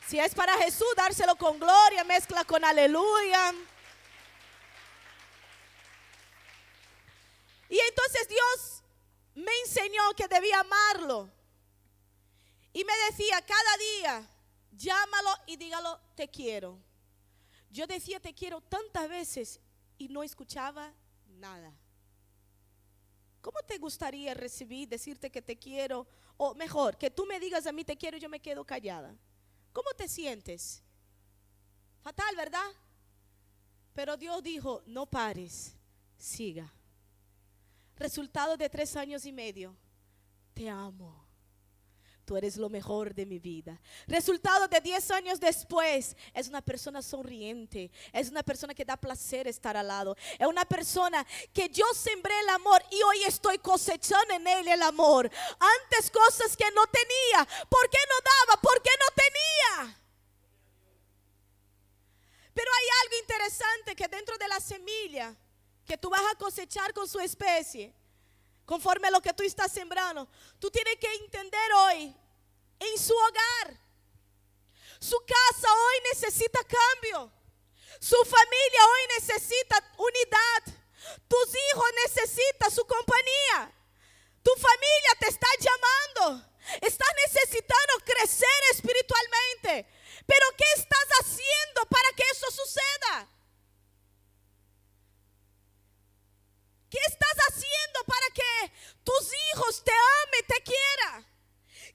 Si 0.10 0.20
es 0.20 0.34
para 0.34 0.58
Jesús, 0.58 0.88
dárselo 0.98 1.36
con 1.36 1.60
gloria, 1.60 2.04
mezcla 2.04 2.44
con 2.44 2.66
aleluya. 2.66 3.54
Y 7.70 7.78
entonces 7.78 8.28
Dios 8.28 8.82
me 9.36 9.52
enseñó 9.66 10.02
que 10.18 10.28
debía 10.28 10.62
amarlo. 10.62 11.30
Y 12.74 12.84
me 12.84 12.94
decía 13.12 13.40
cada 13.46 13.78
día, 13.78 14.28
llámalo 14.72 15.30
y 15.46 15.58
dígalo, 15.58 16.02
te 16.16 16.28
quiero. 16.28 16.80
Yo 17.70 17.86
decía, 17.86 18.20
te 18.20 18.34
quiero 18.34 18.62
tantas 18.62 19.08
veces 19.08 19.60
y 20.00 20.08
no 20.08 20.24
escuchaba 20.24 20.92
nada. 21.28 21.72
¿Cómo 23.42 23.60
te 23.62 23.78
gustaría 23.78 24.34
recibir, 24.34 24.90
decirte 24.90 25.30
que 25.30 25.44
te 25.44 25.60
quiero? 25.60 26.08
O 26.38 26.56
mejor, 26.56 26.98
que 26.98 27.12
tú 27.12 27.28
me 27.28 27.40
digas 27.40 27.68
a 27.68 27.72
mí 27.72 27.86
te 27.86 27.96
quiero 27.96 28.18
y 28.18 28.22
yo 28.22 28.28
me 28.28 28.40
quedo 28.40 28.66
callada. 28.66 29.16
¿Cómo 29.72 29.90
te 29.96 30.08
sientes? 30.08 30.82
Fatal, 32.02 32.36
¿verdad? 32.36 32.70
Pero 33.94 34.18
Dios 34.18 34.42
dijo, 34.42 34.82
no 34.86 35.06
pares, 35.06 35.76
siga. 36.18 36.72
Resultado 37.96 38.56
de 38.56 38.70
tres 38.70 38.96
años 38.96 39.26
y 39.26 39.32
medio, 39.32 39.76
te 40.54 40.70
amo. 40.70 41.29
Eres 42.38 42.58
lo 42.58 42.70
mejor 42.70 43.14
de 43.14 43.26
mi 43.26 43.40
vida. 43.40 43.80
Resultado 44.08 44.68
de 44.68 44.82
diez 44.82 45.10
años 45.12 45.40
después, 45.40 46.16
es 46.34 46.48
una 46.48 46.62
persona 46.62 47.02
sonriente, 47.02 47.92
es 48.14 48.30
una 48.30 48.44
persona 48.44 48.74
que 48.74 48.86
da 48.86 48.98
placer 48.98 49.48
estar 49.48 49.76
al 49.78 49.88
lado, 49.88 50.16
es 50.38 50.48
una 50.48 50.66
persona 50.66 51.26
que 51.54 51.70
yo 51.70 51.86
sembré 51.94 52.40
el 52.40 52.50
amor 52.50 52.84
y 52.92 53.02
hoy 53.04 53.24
estoy 53.24 53.58
cosechando 53.58 54.34
en 54.34 54.48
él 54.48 54.68
el 54.68 54.82
amor. 54.84 55.30
Antes 55.60 56.12
cosas 56.12 56.56
que 56.56 56.70
no 56.76 56.86
tenía, 56.88 57.48
¿por 57.70 57.90
qué 57.90 58.00
no 58.08 58.16
daba? 58.48 58.62
¿Por 58.62 58.82
qué 58.82 58.92
no 59.00 59.16
tenía? 59.16 60.00
Pero 62.54 62.72
hay 62.72 62.88
algo 63.04 63.18
interesante 63.20 63.96
que 63.96 64.08
dentro 64.08 64.38
de 64.38 64.48
la 64.48 64.60
semilla 64.60 65.36
que 65.86 65.98
tú 65.98 66.10
vas 66.10 66.22
a 66.32 66.38
cosechar 66.38 66.94
con 66.94 67.08
su 67.08 67.20
especie, 67.20 67.94
conforme 68.70 69.08
a 69.08 69.12
lo 69.12 69.20
que 69.20 69.34
tú 69.34 69.42
estás 69.42 69.72
sembrando. 69.72 70.28
Tú 70.60 70.70
tienes 70.70 70.96
que 71.00 71.12
entender 71.16 71.74
hoy 71.74 72.16
en 72.80 73.00
su 73.00 73.16
hogar. 73.16 73.68
Su 75.00 75.18
casa 75.26 75.74
hoy 75.74 75.96
necesita 76.14 76.60
cambio. 76.64 77.32
Su 78.00 78.18
familia 78.26 78.82
hoy 78.92 79.02
necesita 79.18 79.76
unidad. 79.98 80.62
Tus 81.28 81.50
hijos 81.50 81.90
necesitan 82.06 82.70
su 82.70 82.86
compañía. 82.86 83.74
Tu 84.44 84.52
familia 84.54 85.12
te 85.20 85.30
está 85.30 85.48
llamando. 85.60 86.46
Estás 86.80 87.10
necesitando 87.26 87.94
crecer 88.06 88.62
espiritualmente. 88.74 89.90
Pero 90.28 90.46
¿qué 90.56 90.66
estás 90.76 91.08
haciendo 91.22 91.88
para 91.90 92.12
que 92.16 92.24
eso 92.32 92.52
suceda? 92.52 93.39
¿Qué 96.90 97.00
estás 97.08 97.38
haciendo 97.50 98.04
para 98.06 98.28
que 98.34 98.74
tus 99.04 99.32
hijos 99.52 99.84
te 99.84 99.92
amen, 99.92 100.46
te 100.48 100.64
quieran? 100.64 101.30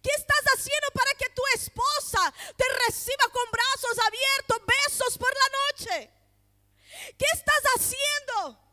¿Qué 0.03 0.11
estás 0.17 0.45
haciendo 0.55 0.89
para 0.93 1.13
que 1.15 1.29
tu 1.31 1.43
esposa 1.55 2.33
te 2.57 2.65
reciba 2.87 3.25
con 3.33 3.51
brazos 3.51 3.99
abiertos, 4.07 4.61
besos 4.67 5.19
por 5.19 5.33
la 5.33 5.49
noche? 5.59 6.11
¿Qué 7.19 7.27
estás 7.33 7.63
haciendo? 7.77 8.65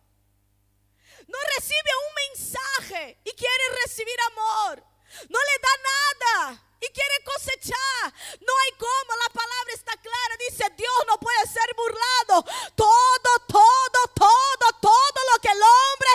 No 1.27 1.37
recibe 1.55 1.91
un 2.07 2.13
mensaje 2.29 3.21
y 3.23 3.31
quiere 3.31 3.63
recibir 3.83 4.19
amor. 4.31 4.83
No 5.29 5.39
le 5.39 5.57
da 5.59 5.75
nada 5.91 6.63
y 6.81 6.87
quiere 6.89 7.23
cosechar. 7.23 8.13
No 8.41 8.53
hay 8.59 8.71
cómo, 8.77 9.15
la 9.15 9.29
palabra 9.29 9.73
está 9.73 9.93
clara. 9.97 10.35
Dice, 10.49 10.65
Dios 10.75 10.99
no 11.07 11.17
puede 11.19 11.47
ser 11.47 11.73
burlado. 11.75 12.43
Todo, 12.75 13.31
todo, 13.47 13.99
todo, 14.15 14.67
todo 14.81 15.19
lo 15.31 15.39
que 15.41 15.49
el 15.49 15.61
hombre 15.61 16.11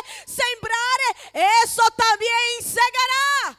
eso 1.36 1.82
también 1.96 2.62
segará. 2.62 3.58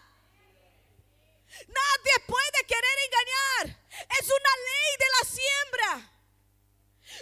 Nadie 1.68 2.16
puede 2.26 2.66
querer 2.68 2.98
engañar. 3.06 3.86
Es 4.20 4.26
una 4.26 4.54
ley 4.68 4.92
de 4.98 5.06
la 5.16 5.30
siembra. 5.30 6.12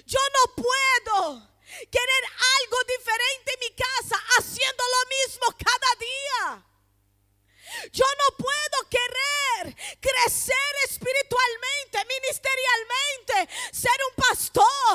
Yo 0.05 0.19
no 0.33 0.55
puedo 0.55 1.55
querer 1.91 2.23
algo 2.59 2.77
diferente 2.87 3.53
en 3.53 3.59
mi 3.59 3.75
casa 3.75 4.23
haciendo 4.37 4.83
lo 4.83 5.09
mismo 5.09 5.47
cada 5.57 5.95
día. 5.99 6.65
Yo 7.91 8.05
no 8.05 8.37
puedo 8.37 8.89
querer 8.89 9.75
crecer 9.99 10.73
espiritualmente, 10.87 12.05
ministerialmente, 12.05 13.53
ser 13.73 13.97
un 14.09 14.23
pastor, 14.23 14.94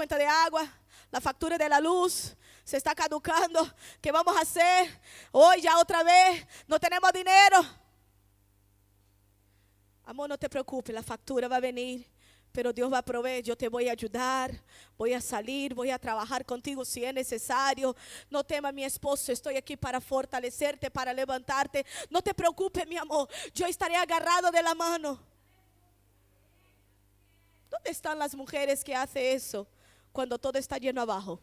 cuenta 0.00 0.16
de 0.16 0.24
agua, 0.24 0.66
la 1.10 1.20
factura 1.20 1.58
de 1.58 1.68
la 1.68 1.78
luz, 1.78 2.34
se 2.64 2.78
está 2.78 2.94
caducando. 2.94 3.70
¿Qué 4.00 4.10
vamos 4.10 4.34
a 4.34 4.40
hacer? 4.40 4.98
Hoy 5.30 5.60
ya 5.60 5.76
otra 5.76 6.02
vez, 6.02 6.46
no 6.66 6.80
tenemos 6.80 7.12
dinero. 7.12 7.58
Amor, 10.06 10.26
no 10.26 10.38
te 10.38 10.48
preocupes, 10.48 10.94
la 10.94 11.02
factura 11.02 11.48
va 11.48 11.56
a 11.56 11.60
venir. 11.60 12.06
Pero 12.50 12.72
Dios 12.72 12.90
va 12.90 12.96
a 12.96 13.02
proveer, 13.02 13.44
yo 13.44 13.54
te 13.54 13.68
voy 13.68 13.90
a 13.90 13.92
ayudar, 13.92 14.58
voy 14.96 15.12
a 15.12 15.20
salir, 15.20 15.74
voy 15.74 15.90
a 15.90 15.98
trabajar 15.98 16.46
contigo 16.46 16.82
si 16.82 17.04
es 17.04 17.12
necesario. 17.12 17.94
No 18.30 18.42
temas, 18.42 18.72
mi 18.72 18.84
esposo, 18.84 19.32
estoy 19.32 19.58
aquí 19.58 19.76
para 19.76 20.00
fortalecerte, 20.00 20.90
para 20.90 21.12
levantarte. 21.12 21.84
No 22.08 22.22
te 22.22 22.32
preocupes, 22.32 22.86
mi 22.86 22.96
amor, 22.96 23.28
yo 23.52 23.66
estaré 23.66 23.96
agarrado 23.96 24.50
de 24.50 24.62
la 24.62 24.74
mano. 24.74 25.20
¿Dónde 27.68 27.90
están 27.90 28.18
las 28.18 28.34
mujeres 28.34 28.82
que 28.82 28.94
hacen 28.94 29.36
eso 29.36 29.68
cuando 30.12 30.38
todo 30.38 30.58
está 30.58 30.78
lleno 30.78 31.00
abajo? 31.00 31.40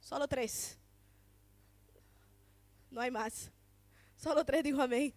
Solo 0.00 0.26
tres. 0.28 0.78
No 2.90 3.00
hay 3.00 3.10
más. 3.10 3.50
Solo 4.16 4.44
tres 4.44 4.62
dijo 4.64 4.80
amén. 4.80 5.14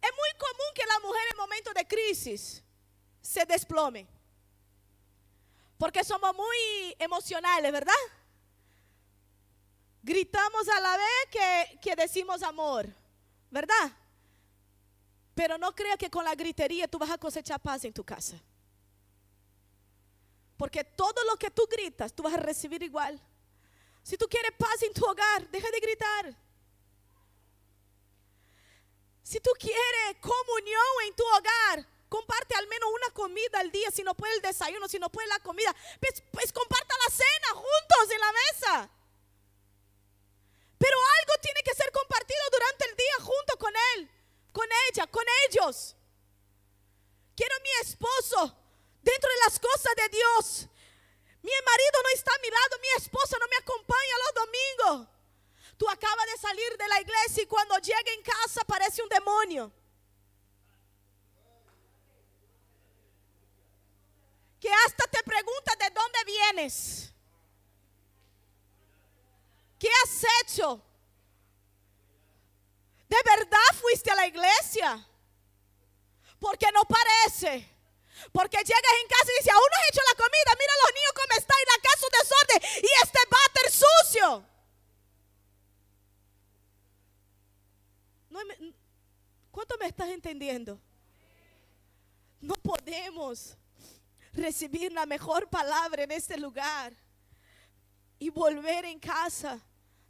Es 0.00 0.10
muy 0.10 0.38
común 0.38 0.66
que 0.74 0.86
la 0.86 1.00
mujer 1.00 1.22
en 1.32 1.36
momentos 1.36 1.74
de 1.74 1.86
crisis 1.86 2.62
se 3.20 3.44
desplome. 3.44 4.06
Porque 5.76 6.02
somos 6.02 6.34
muy 6.34 6.96
emocionales, 6.98 7.70
¿verdad? 7.70 7.92
Gritamos 10.02 10.68
a 10.68 10.80
la 10.80 10.96
vez 10.96 11.78
que, 11.80 11.96
decimos 11.96 12.42
amor, 12.42 12.88
¿verdad? 13.50 13.92
Pero 15.34 15.58
no 15.58 15.74
creas 15.74 15.98
que 15.98 16.10
con 16.10 16.24
la 16.24 16.34
gritería 16.34 16.88
tú 16.88 16.98
vas 16.98 17.10
a 17.10 17.18
cosechar 17.18 17.60
paz 17.60 17.84
en 17.84 17.92
tu 17.92 18.04
casa. 18.04 18.40
Porque 20.58 20.82
todo 20.82 21.24
lo 21.24 21.36
que 21.36 21.50
tú 21.50 21.66
gritas, 21.70 22.12
tú 22.12 22.24
vas 22.24 22.34
a 22.34 22.38
recibir 22.38 22.82
igual. 22.82 23.18
Si 24.02 24.18
tú 24.18 24.28
quieres 24.28 24.50
paz 24.58 24.82
en 24.82 24.92
tu 24.92 25.04
hogar, 25.06 25.48
deja 25.48 25.70
de 25.70 25.80
gritar. 25.80 26.36
Si 29.22 29.38
tú 29.38 29.50
quieres 29.58 30.16
comunión 30.20 30.82
en 31.06 31.14
tu 31.14 31.22
hogar, 31.24 31.86
comparte 32.08 32.56
al 32.56 32.66
menos 32.66 32.90
una 32.92 33.14
comida 33.14 33.60
al 33.60 33.70
día, 33.70 33.90
si 33.92 34.02
no 34.02 34.14
puede 34.14 34.34
el 34.34 34.42
desayuno, 34.42 34.88
si 34.88 34.98
no 34.98 35.10
puede 35.10 35.28
la 35.28 35.38
comida, 35.38 35.74
pues, 36.00 36.22
pues 36.32 36.52
comparta 36.52 36.94
la 37.06 37.14
cena 37.14 37.48
juntos 37.52 38.10
en 38.10 38.20
la 38.20 38.32
mesa. 38.32 38.90
Pero 40.76 40.96
algo 41.20 41.40
tiene 41.40 41.60
que 41.62 41.74
ser 41.74 41.92
compartido 41.92 42.40
durante 42.50 42.84
el 42.90 42.96
día 42.96 43.14
junto 43.20 43.58
con 43.58 43.74
él, 43.94 44.10
con 44.52 44.68
ella, 44.88 45.06
con 45.06 45.24
ellos. 45.48 45.94
Quiero 47.36 47.54
mi 47.62 47.88
esposo 47.88 48.67
dentro 49.02 49.30
de 49.30 49.38
las 49.44 49.58
cosas 49.58 49.94
de 49.96 50.08
Dios. 50.08 50.68
Mi 51.42 51.52
marido 51.64 52.02
no 52.02 52.08
está 52.14 52.32
a 52.34 52.38
mi 52.42 52.50
lado, 52.50 52.78
mi 52.80 52.88
esposa 53.02 53.36
no 53.38 53.46
me 53.48 53.56
acompaña 53.56 54.24
los 54.24 54.34
domingos. 54.44 55.08
Tú 55.76 55.88
acabas 55.88 56.26
de 56.26 56.38
salir 56.38 56.76
de 56.76 56.88
la 56.88 57.00
iglesia 57.00 57.42
y 57.44 57.46
cuando 57.46 57.78
llega 57.78 58.12
en 58.12 58.22
casa 58.22 58.64
parece 58.64 59.02
un 59.02 59.08
demonio. 59.08 59.72
Que 64.60 64.70
hasta 64.86 65.04
te 65.06 65.22
pregunta 65.22 65.76
de 65.78 65.90
dónde 65.90 66.18
vienes. 66.26 67.12
¿Qué 69.78 69.88
has 70.02 70.24
hecho? 70.42 70.82
¿De 73.08 73.16
verdad 73.24 73.80
fuiste 73.80 74.10
a 74.10 74.16
la 74.16 74.26
iglesia? 74.26 75.06
Porque 76.40 76.66
no 76.72 76.82
parece. 76.84 77.77
Porque 78.32 78.58
llegas 78.58 78.96
en 79.02 79.08
casa 79.08 79.28
y 79.32 79.38
dices, 79.38 79.52
aún 79.52 79.68
no 79.70 79.76
has 79.76 79.88
hecho 79.90 80.02
la 80.10 80.16
comida, 80.16 80.50
mira 80.58 80.72
los 80.84 80.92
niños 80.94 81.12
cómo 81.14 81.32
están 81.38 81.58
y 81.62 81.66
la 81.72 81.78
casa 81.88 82.06
desorden 82.18 82.60
y 82.82 82.90
este 83.02 83.20
váter 83.30 83.68
sucio. 83.70 84.58
¿Cuánto 89.50 89.76
me 89.78 89.86
estás 89.86 90.08
entendiendo? 90.08 90.80
No 92.40 92.54
podemos 92.54 93.56
recibir 94.32 94.92
la 94.92 95.06
mejor 95.06 95.48
palabra 95.48 96.04
en 96.04 96.12
este 96.12 96.36
lugar 96.36 96.92
y 98.18 98.30
volver 98.30 98.84
en 98.84 99.00
casa 99.00 99.60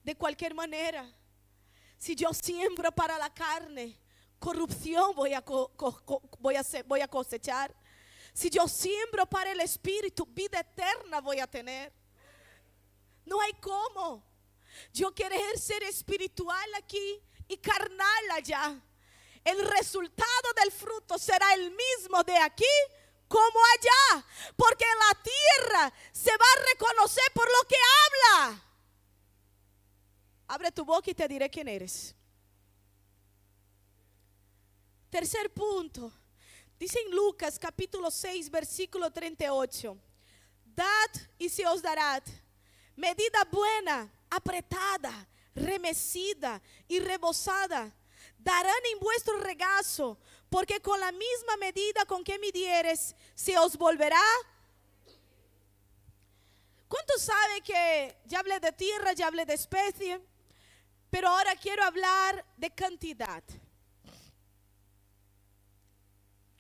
de 0.05 0.15
cualquier 0.15 0.55
manera. 0.55 1.11
Si 1.97 2.15
yo 2.15 2.33
siembro 2.33 2.93
para 2.93 3.19
la 3.19 3.33
carne, 3.33 3.99
corrupción 4.39 5.15
voy 5.15 5.33
a, 5.33 5.43
voy 6.87 7.01
a 7.01 7.09
cosechar. 7.09 7.75
Si 8.39 8.51
yo 8.51 8.69
siembro 8.69 9.27
para 9.27 9.51
el 9.51 9.59
Espíritu, 9.59 10.25
vida 10.25 10.61
eterna 10.61 11.21
voy 11.21 11.41
a 11.41 11.49
tener. 11.49 11.93
No 13.25 13.41
hay 13.41 13.53
cómo. 13.55 14.25
Yo 14.93 15.13
querer 15.13 15.59
ser 15.59 15.83
espiritual 15.83 16.71
aquí 16.77 17.21
y 17.49 17.57
carnal 17.57 18.31
allá. 18.33 18.81
El 19.43 19.67
resultado 19.67 20.53
del 20.55 20.71
fruto 20.71 21.19
será 21.19 21.53
el 21.55 21.73
mismo 21.73 22.23
de 22.23 22.37
aquí 22.37 22.75
como 23.27 23.59
allá, 23.77 24.25
porque 24.55 24.85
la 24.87 25.21
tierra 25.21 25.93
se 26.13 26.31
va 26.31 26.47
a 26.57 26.65
reconocer 26.75 27.33
por 27.35 27.45
lo 27.45 27.69
que 27.69 27.77
habla. 28.37 28.63
Abre 30.47 30.71
tu 30.71 30.85
boca 30.85 31.11
y 31.11 31.15
te 31.15 31.27
diré 31.27 31.51
quién 31.51 31.67
eres. 31.67 32.15
Tercer 35.11 35.53
punto. 35.53 36.13
Dice 36.79 37.01
en 37.01 37.11
Lucas 37.11 37.59
capítulo 37.59 38.09
6, 38.09 38.51
versículo 38.51 39.11
38. 39.11 39.99
Dad 40.65 41.11
y 41.37 41.49
se 41.49 41.67
os 41.67 41.83
dará 41.83 42.23
medida 42.95 43.45
buena, 43.51 44.09
apretada, 44.31 45.27
remecida 45.57 46.63
y 46.87 47.01
rebosada, 47.01 47.93
darán 48.39 48.87
en 48.93 49.01
vuestro 49.01 49.39
regazo, 49.39 50.19
porque 50.49 50.81
con 50.81 51.01
la 51.01 51.11
misma 51.11 51.57
medida 51.59 52.05
con 52.07 52.23
que 52.23 52.39
midieres, 52.39 53.17
se 53.35 53.59
os 53.59 53.77
volverá. 53.77 54.23
¿Cuántos 56.87 57.23
saben 57.23 57.63
que 57.65 58.17
ya 58.25 58.39
hablé 58.39 58.61
de 58.61 58.73
tierra, 58.73 59.13
ya 59.15 59.27
hablé 59.27 59.45
de 59.45 59.55
especie? 59.55 60.21
Pero 61.11 61.29
ahora 61.29 61.57
quiero 61.57 61.83
hablar 61.83 62.45
de 62.57 62.71
cantidad. 62.71 63.43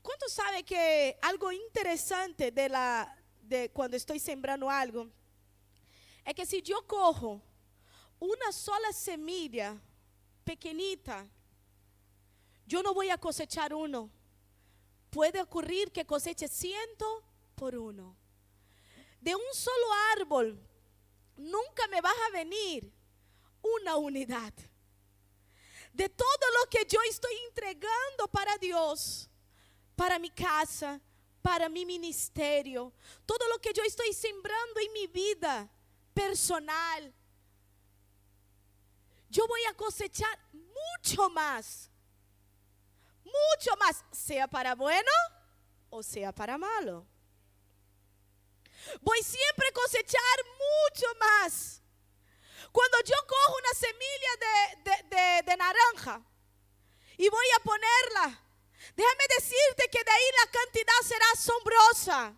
¿Cuántos 0.08 0.32
saben 0.32 0.64
que 0.64 1.18
algo 1.20 1.52
interesante 1.52 2.50
de 2.50 2.70
la 2.70 3.14
de 3.42 3.70
cuando 3.70 3.94
estoy 3.94 4.18
sembrando 4.18 4.70
algo 4.70 5.06
es 6.24 6.34
que 6.34 6.46
si 6.46 6.62
yo 6.62 6.86
cojo 6.86 7.42
una 8.18 8.50
sola 8.50 8.90
semilla 8.94 9.78
pequeñita, 10.44 11.28
yo 12.64 12.82
no 12.82 12.94
voy 12.94 13.10
a 13.10 13.18
cosechar 13.18 13.74
uno. 13.74 14.10
Puede 15.10 15.42
ocurrir 15.42 15.92
que 15.92 16.06
coseche 16.06 16.48
ciento 16.48 17.22
por 17.54 17.76
uno. 17.76 18.16
De 19.20 19.36
un 19.36 19.52
solo 19.52 19.92
árbol 20.16 20.58
nunca 21.36 21.86
me 21.88 22.00
vas 22.00 22.16
a 22.28 22.32
venir 22.32 22.90
una 23.60 23.98
unidad. 23.98 24.54
De 25.92 26.08
todo 26.08 26.46
lo 26.62 26.70
que 26.70 26.86
yo 26.86 26.98
estoy 27.10 27.34
entregando 27.50 28.26
para 28.32 28.56
Dios, 28.56 29.27
para 29.98 30.16
mi 30.20 30.30
casa, 30.30 31.00
para 31.42 31.68
mi 31.68 31.84
ministerio, 31.84 32.92
todo 33.26 33.48
lo 33.48 33.58
que 33.58 33.72
yo 33.72 33.82
estoy 33.82 34.12
sembrando 34.12 34.78
en 34.78 34.92
mi 34.92 35.08
vida 35.08 35.68
personal, 36.14 37.12
yo 39.28 39.44
voy 39.48 39.60
a 39.68 39.74
cosechar 39.74 40.38
mucho 40.52 41.28
más. 41.30 41.90
Mucho 43.24 43.76
más, 43.76 44.04
sea 44.12 44.46
para 44.46 44.76
bueno 44.76 45.10
o 45.90 46.00
sea 46.00 46.32
para 46.32 46.56
malo. 46.56 47.04
Voy 49.00 49.20
siempre 49.20 49.66
a 49.68 49.72
cosechar 49.72 50.38
mucho 50.64 51.06
más. 51.18 51.82
Cuando 52.70 52.98
yo 53.04 53.16
cojo 53.26 53.56
una 53.58 53.74
semilla 53.74 54.32
de, 55.16 55.42
de, 55.42 55.56
naranja 55.56 56.22
y 57.16 57.28
voy 57.28 57.46
a 57.56 57.62
ponerla, 57.64 58.47
déjame 58.96 59.24
decirte 59.36 59.88
que 59.90 60.04
de 60.04 60.10
ahí 60.10 60.24
la 60.44 60.50
cantidad 60.50 61.00
será 61.04 61.24
asombrosa. 61.34 62.34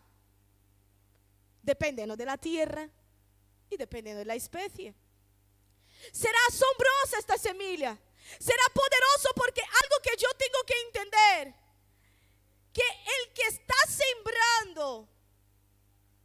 dependiendo 1.63 2.17
de 2.17 2.25
la 2.25 2.39
tierra 2.39 2.89
y 3.69 3.77
dependiendo 3.77 4.21
de 4.21 4.25
la 4.25 4.35
especie. 4.35 4.95
Será 6.13 6.39
asombrosa 6.49 7.19
esta 7.19 7.37
semilla. 7.39 7.97
Será 8.39 8.63
poderoso 8.73 9.31
porque 9.37 9.61
algo 9.61 9.97
que 10.03 10.17
yo 10.17 10.29
tengo 10.35 10.65
que 10.67 10.81
entender, 10.87 11.55
que 12.73 12.83
el 12.83 13.33
que 13.33 13.43
está 13.43 13.75
sembrando 13.89 15.09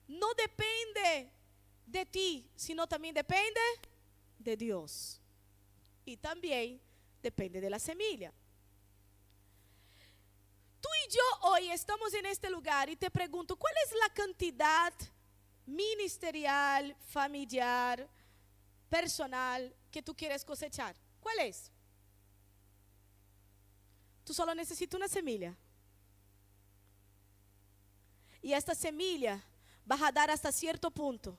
no 0.07 0.33
depende 0.35 1.31
de 1.85 2.05
ti, 2.05 2.51
sino 2.55 2.87
también 2.87 3.13
depende 3.13 3.61
de 4.37 4.55
Dios. 4.55 5.21
Y 6.05 6.17
también 6.17 6.81
depende 7.21 7.59
de 7.59 7.69
la 7.69 7.79
semilla. 7.79 8.31
Tú 10.85 10.91
y 11.07 11.13
yo 11.15 11.49
hoy 11.49 11.71
estamos 11.71 12.13
en 12.13 12.27
este 12.27 12.47
lugar 12.47 12.91
y 12.91 12.95
te 12.95 13.09
pregunto, 13.09 13.55
¿cuál 13.55 13.73
es 13.87 13.91
la 13.99 14.13
cantidad 14.13 14.93
ministerial, 15.65 16.95
familiar, 17.07 18.07
personal 18.87 19.75
que 19.89 20.03
tú 20.03 20.15
quieres 20.15 20.45
cosechar? 20.45 20.95
¿Cuál 21.19 21.39
es? 21.39 21.71
Tú 24.23 24.31
solo 24.31 24.53
necesitas 24.53 24.95
una 24.95 25.07
semilla. 25.07 25.55
Y 28.43 28.53
esta 28.53 28.75
semilla 28.75 29.43
va 29.91 29.97
a 30.07 30.11
dar 30.11 30.29
hasta 30.29 30.51
cierto 30.51 30.91
punto. 30.91 31.35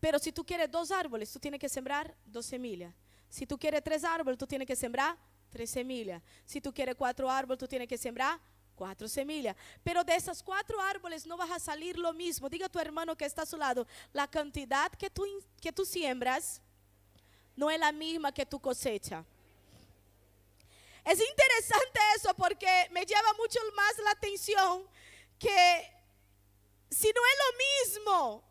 Pero 0.00 0.18
si 0.18 0.32
tú 0.32 0.44
quieres 0.44 0.68
dos 0.68 0.90
árboles, 0.90 1.32
tú 1.32 1.38
tienes 1.38 1.60
que 1.60 1.68
sembrar 1.68 2.12
dos 2.24 2.46
semillas. 2.46 2.92
Si 3.28 3.46
tú 3.46 3.56
quieres 3.56 3.84
tres 3.84 4.02
árboles, 4.02 4.36
tú 4.36 4.48
tienes 4.48 4.66
que 4.66 4.74
sembrar 4.74 5.16
tres 5.48 5.70
semillas. 5.70 6.20
Si 6.44 6.60
tú 6.60 6.74
quieres 6.74 6.96
cuatro 6.96 7.30
árboles, 7.30 7.60
tú 7.60 7.68
tienes 7.68 7.86
que 7.86 7.96
sembrar 7.96 8.40
cuatro 8.74 9.08
semillas. 9.08 9.56
Pero 9.82 10.04
de 10.04 10.14
esas 10.14 10.42
cuatro 10.42 10.80
árboles 10.80 11.26
no 11.26 11.36
vas 11.36 11.50
a 11.50 11.58
salir 11.58 11.98
lo 11.98 12.12
mismo. 12.12 12.48
Diga 12.48 12.66
a 12.66 12.68
tu 12.68 12.78
hermano 12.78 13.16
que 13.16 13.24
está 13.24 13.42
a 13.42 13.46
su 13.46 13.56
lado, 13.56 13.86
la 14.12 14.28
cantidad 14.28 14.90
que 14.92 15.10
tú, 15.10 15.24
que 15.60 15.72
tú 15.72 15.84
siembras 15.84 16.60
no 17.56 17.70
es 17.70 17.78
la 17.78 17.92
misma 17.92 18.32
que 18.32 18.44
tu 18.44 18.60
cosecha. 18.60 19.24
Es 21.04 21.20
interesante 21.20 22.00
eso 22.16 22.34
porque 22.34 22.88
me 22.90 23.04
lleva 23.04 23.32
mucho 23.38 23.58
más 23.76 23.98
la 23.98 24.10
atención 24.10 24.88
que 25.38 25.92
si 26.90 27.08
no 27.08 27.20
es 27.26 27.38
lo 27.44 27.92
mismo, 27.92 28.44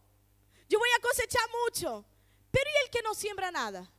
yo 0.70 0.78
voy 0.78 0.90
a 0.98 1.02
cosechar 1.02 1.50
mucho, 1.66 2.06
pero 2.52 2.70
¿y 2.70 2.86
el 2.86 2.92
que 2.92 3.02
no 3.02 3.14
siembra 3.14 3.52
nada? 3.52 3.90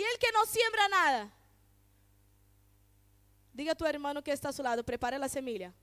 Y 0.00 0.02
el 0.02 0.18
que 0.18 0.32
no 0.32 0.46
siembra 0.46 0.88
nada. 0.88 1.30
Diga 3.52 3.72
a 3.72 3.74
tu 3.74 3.84
hermano 3.84 4.24
que 4.24 4.32
está 4.32 4.48
a 4.48 4.52
su 4.52 4.62
lado, 4.62 4.82
prepare 4.82 5.18
la 5.18 5.28
semilla. 5.28 5.74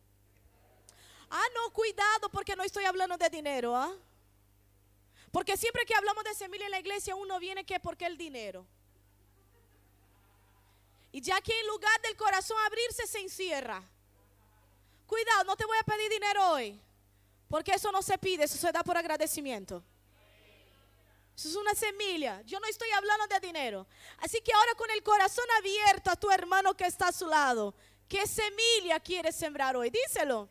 Ah, 1.30 1.46
no, 1.54 1.72
cuidado 1.72 2.28
porque 2.32 2.56
no 2.56 2.64
estoy 2.64 2.86
hablando 2.86 3.16
de 3.16 3.30
dinero, 3.30 3.76
¿ah? 3.76 3.94
Porque 5.32 5.56
siempre 5.56 5.86
que 5.86 5.94
hablamos 5.94 6.24
de 6.24 6.34
semilla 6.34 6.66
en 6.66 6.72
la 6.72 6.80
iglesia, 6.80 7.14
uno 7.14 7.38
viene 7.38 7.64
que 7.64 7.80
porque 7.80 8.08
el 8.08 8.18
dinero. 8.18 8.66
Y 11.12 11.22
ya 11.22 11.40
que 11.40 11.60
en 11.60 11.68
lugar 11.68 12.02
del 12.02 12.18
corazón 12.18 12.58
abrirse 12.66 13.06
se 13.06 13.20
encierra. 13.20 13.84
Cuidado, 15.06 15.44
no 15.44 15.56
te 15.56 15.66
voy 15.66 15.78
a 15.78 15.84
pedir 15.84 16.10
dinero 16.10 16.54
hoy. 16.54 16.82
Porque 17.48 17.74
eso 17.74 17.92
no 17.92 18.02
se 18.02 18.18
pide, 18.18 18.46
eso 18.46 18.58
se 18.58 18.72
da 18.72 18.84
por 18.84 18.98
agradecimiento. 18.98 19.84
Eso 21.38 21.50
es 21.50 21.56
una 21.56 21.76
semilla. 21.76 22.42
Yo 22.42 22.60
no 22.60 22.66
estoy 22.66 22.90
hablando 22.90 23.28
de 23.28 23.40
dinero. 23.40 23.86
Así 24.18 24.42
que 24.42 24.52
ahora 24.52 24.74
con 24.76 24.90
el 24.90 25.04
corazón 25.04 25.46
abierto 25.60 26.10
a 26.10 26.16
tu 26.16 26.32
hermano 26.32 26.76
que 26.76 26.86
está 26.86 27.10
a 27.10 27.12
su 27.12 27.28
lado, 27.28 27.76
¿qué 28.10 28.26
semilla 28.26 29.00
quieres 29.00 29.36
sembrar 29.36 29.76
hoy? 29.76 29.92
Díselo. 29.92 30.50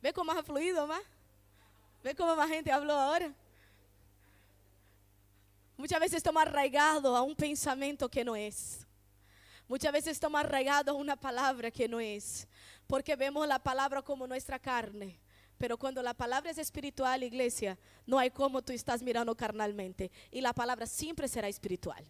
¿Ve 0.00 0.14
cómo 0.14 0.32
ha 0.32 0.42
fluido 0.42 0.86
más? 0.86 1.02
¿Ve 2.02 2.14
cómo 2.14 2.34
más 2.36 2.48
gente 2.48 2.72
habló 2.72 2.94
ahora? 2.94 3.30
Muchas 5.76 6.00
veces 6.00 6.16
estamos 6.16 6.42
arraigados 6.42 7.16
a 7.16 7.20
un 7.20 7.36
pensamiento 7.36 8.08
que 8.08 8.24
no 8.24 8.34
es. 8.34 8.86
Muchas 9.68 9.92
veces 9.92 10.12
estamos 10.12 10.40
arraigados 10.40 10.94
a 10.94 10.98
una 10.98 11.16
palabra 11.16 11.70
que 11.70 11.86
no 11.86 12.00
es. 12.00 12.48
Porque 12.86 13.14
vemos 13.14 13.46
la 13.46 13.58
palabra 13.58 14.00
como 14.00 14.26
nuestra 14.26 14.58
carne. 14.58 15.20
Pero 15.62 15.78
cuando 15.78 16.02
la 16.02 16.12
palabra 16.12 16.50
es 16.50 16.58
espiritual, 16.58 17.22
iglesia, 17.22 17.78
no 18.04 18.18
hay 18.18 18.32
como 18.32 18.62
tú 18.62 18.72
estás 18.72 19.00
mirando 19.00 19.36
carnalmente. 19.36 20.10
Y 20.32 20.40
la 20.40 20.52
palabra 20.52 20.86
siempre 20.88 21.28
será 21.28 21.46
espiritual. 21.46 22.04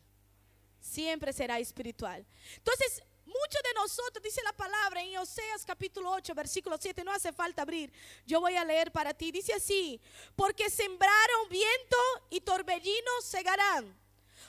Siempre 0.81 1.35
será 1.35 1.59
espiritual. 1.59 2.25
Entonces, 2.57 3.03
muchos 3.27 3.63
de 3.63 3.75
nosotros, 3.75 4.23
dice 4.25 4.41
la 4.43 4.55
palabra 4.55 5.03
en 5.03 5.19
Oseas 5.19 5.67
capítulo 5.67 6.13
8, 6.13 6.35
versículo 6.35 6.79
7, 6.81 7.05
no 7.05 7.13
hace 7.13 7.31
falta 7.31 7.61
abrir. 7.61 7.93
Yo 8.25 8.41
voy 8.41 8.57
a 8.57 8.65
leer 8.65 8.91
para 8.91 9.13
ti. 9.13 9.31
Dice 9.31 9.53
así, 9.53 10.01
porque 10.35 10.71
sembraron 10.71 11.51
viento 11.51 11.99
y 12.31 12.41
torbellinos 12.41 13.23
segarán. 13.23 13.95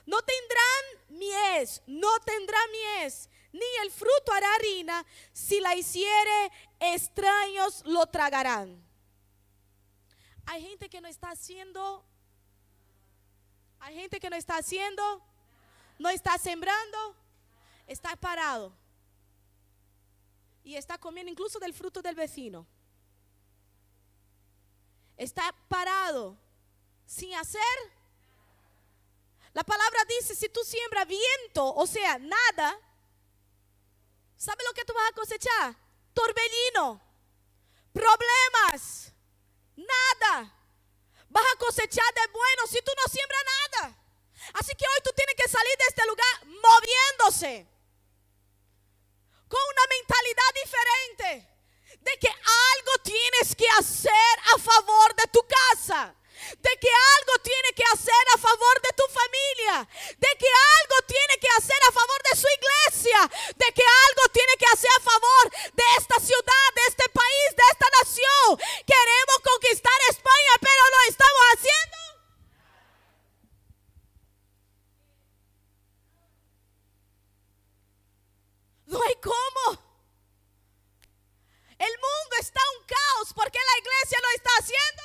No 0.05 0.21
tendrán 0.21 1.19
mies, 1.19 1.81
no 1.87 2.21
tendrán 2.21 2.71
mies, 2.71 3.29
ni 3.51 3.65
el 3.81 3.91
fruto 3.91 4.31
hará 4.31 4.47
harina. 4.55 5.05
Si 5.33 5.59
la 5.59 5.75
hiciere, 5.75 6.51
extraños 6.79 7.81
lo 7.85 8.05
tragarán. 8.05 8.92
Hay 10.45 10.61
gente 10.61 10.89
que 10.89 11.01
no 11.01 11.07
está 11.07 11.31
haciendo, 11.31 12.03
hay 13.79 13.95
gente 13.95 14.19
que 14.19 14.29
no 14.29 14.35
está 14.35 14.57
haciendo, 14.57 15.21
no 15.99 16.09
está 16.09 16.37
sembrando, 16.37 17.15
está 17.87 18.15
parado. 18.15 18.73
Y 20.63 20.75
está 20.75 20.97
comiendo 20.97 21.31
incluso 21.31 21.59
del 21.59 21.73
fruto 21.73 22.01
del 22.01 22.15
vecino. 22.15 22.65
Está 25.17 25.53
parado, 25.67 26.37
sin 27.05 27.33
hacer. 27.35 27.61
La 29.53 29.63
palabra 29.63 29.99
dice, 30.19 30.35
si 30.35 30.49
tú 30.49 30.61
siembras 30.63 31.07
viento, 31.07 31.73
o 31.75 31.85
sea, 31.85 32.17
nada, 32.17 32.79
¿sabe 34.35 34.63
lo 34.67 34.73
que 34.73 34.83
tú 34.83 34.93
vas 34.93 35.09
a 35.09 35.15
cosechar? 35.15 35.75
Torbellino, 36.13 37.01
problemas 37.91 39.12
nada. 39.75 40.53
Vas 41.29 41.45
a 41.53 41.57
cosechar 41.57 42.13
de 42.13 42.27
bueno 42.31 42.67
si 42.67 42.81
tú 42.81 42.91
no 42.95 43.11
siembras 43.11 43.43
nada. 43.45 43.97
Así 44.53 44.73
que 44.75 44.85
hoy 44.85 45.01
tú 45.03 45.11
tienes 45.15 45.35
que 45.35 45.49
salir 45.49 45.77
de 45.77 45.85
este 45.87 46.05
lugar 46.05 46.45
moviéndose. 46.45 47.67
Con 49.47 49.61
una 49.73 49.85
mentalidad 49.89 50.51
diferente. 50.63 51.49
De 51.99 52.19
que 52.19 52.27
algo 52.27 52.93
tienes 53.03 53.55
que 53.55 53.67
hacer 53.79 54.39
a 54.53 54.57
favor 54.59 55.15
de 55.15 55.27
tu 55.27 55.45
casa 55.47 56.15
de 56.59 56.77
que 56.77 56.89
algo 56.89 57.39
tiene 57.41 57.69
que 57.73 57.83
hacer 57.93 58.25
a 58.35 58.37
favor 58.37 58.81
de 58.81 58.89
tu 58.93 59.03
familia, 59.07 59.87
de 60.17 60.31
que 60.37 60.49
algo 60.81 60.97
tiene 61.07 61.37
que 61.39 61.47
hacer 61.57 61.77
a 61.87 61.91
favor 61.91 62.21
de 62.23 62.35
su 62.35 62.47
iglesia, 62.47 63.19
de 63.55 63.73
que 63.73 63.83
algo 63.83 64.23
tiene 64.31 64.53
que 64.57 64.65
hacer 64.65 64.91
a 64.97 65.01
favor 65.01 65.51
de 65.73 65.83
esta 65.97 66.19
ciudad, 66.19 66.67
de 66.75 66.81
este 66.87 67.09
país, 67.09 67.47
de 67.55 67.63
esta 67.71 67.87
nación. 68.01 68.59
Queremos 68.85 69.39
conquistar 69.43 69.93
España, 70.09 70.53
pero 70.59 70.83
lo 70.89 70.99
estamos 71.09 71.43
haciendo. 71.53 71.97
No 78.87 79.01
hay 79.01 79.15
cómo. 79.15 79.93
El 81.79 81.93
mundo 81.99 82.35
está 82.39 82.61
un 82.77 82.85
caos 82.85 83.33
porque 83.33 83.59
la 83.59 83.77
iglesia 83.79 84.19
lo 84.21 84.29
está 84.35 84.49
haciendo. 84.59 85.03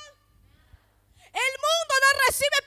El 1.39 1.55
mundo 1.61 1.95
no 2.03 2.27
recibe 2.27 2.59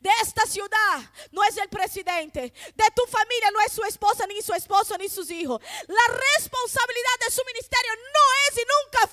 de 0.00 0.10
esta 0.22 0.46
ciudad 0.46 1.00
no 1.32 1.44
es 1.44 1.56
el 1.56 1.68
presidente, 1.68 2.40
de 2.40 2.84
tu 2.94 3.04
familia 3.06 3.50
no 3.52 3.60
es 3.60 3.72
su 3.72 3.82
esposa, 3.84 4.26
ni 4.26 4.40
su 4.42 4.52
esposo, 4.54 4.96
ni 4.98 5.08
sus 5.08 5.30
hijos. 5.30 5.60
La 5.86 6.14
responsabilidad 6.36 7.18
de 7.26 7.30
su 7.30 7.42
ministerio 7.44 7.92
no 7.94 8.48
es 8.48 8.58
y 8.58 8.66
nunca 8.66 9.06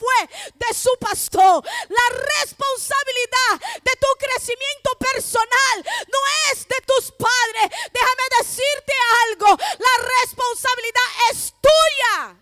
de 0.54 0.74
su 0.74 0.90
pastor. 1.00 1.64
La 1.90 2.18
responsabilidad 2.40 3.54
de 3.84 3.92
tu 4.00 4.08
crecimiento 4.20 4.92
personal 5.00 5.76
no 6.08 6.20
es 6.52 6.68
de 6.68 6.82
tus 6.86 7.12
padres. 7.12 7.70
Déjame 7.92 8.24
decirte 8.40 8.94
algo, 9.30 9.48
la 9.58 9.96
responsabilidad 10.22 11.10
es 11.32 11.54
tuya. 11.62 12.38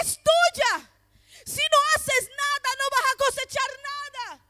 Es 0.00 0.18
tuya. 0.18 0.90
Si 1.44 1.60
no 1.60 1.78
haces 1.94 2.30
nada, 2.30 2.68
no 2.78 2.84
vas 2.90 3.12
a 3.12 3.16
cosechar 3.16 3.70
nada. 3.82 4.44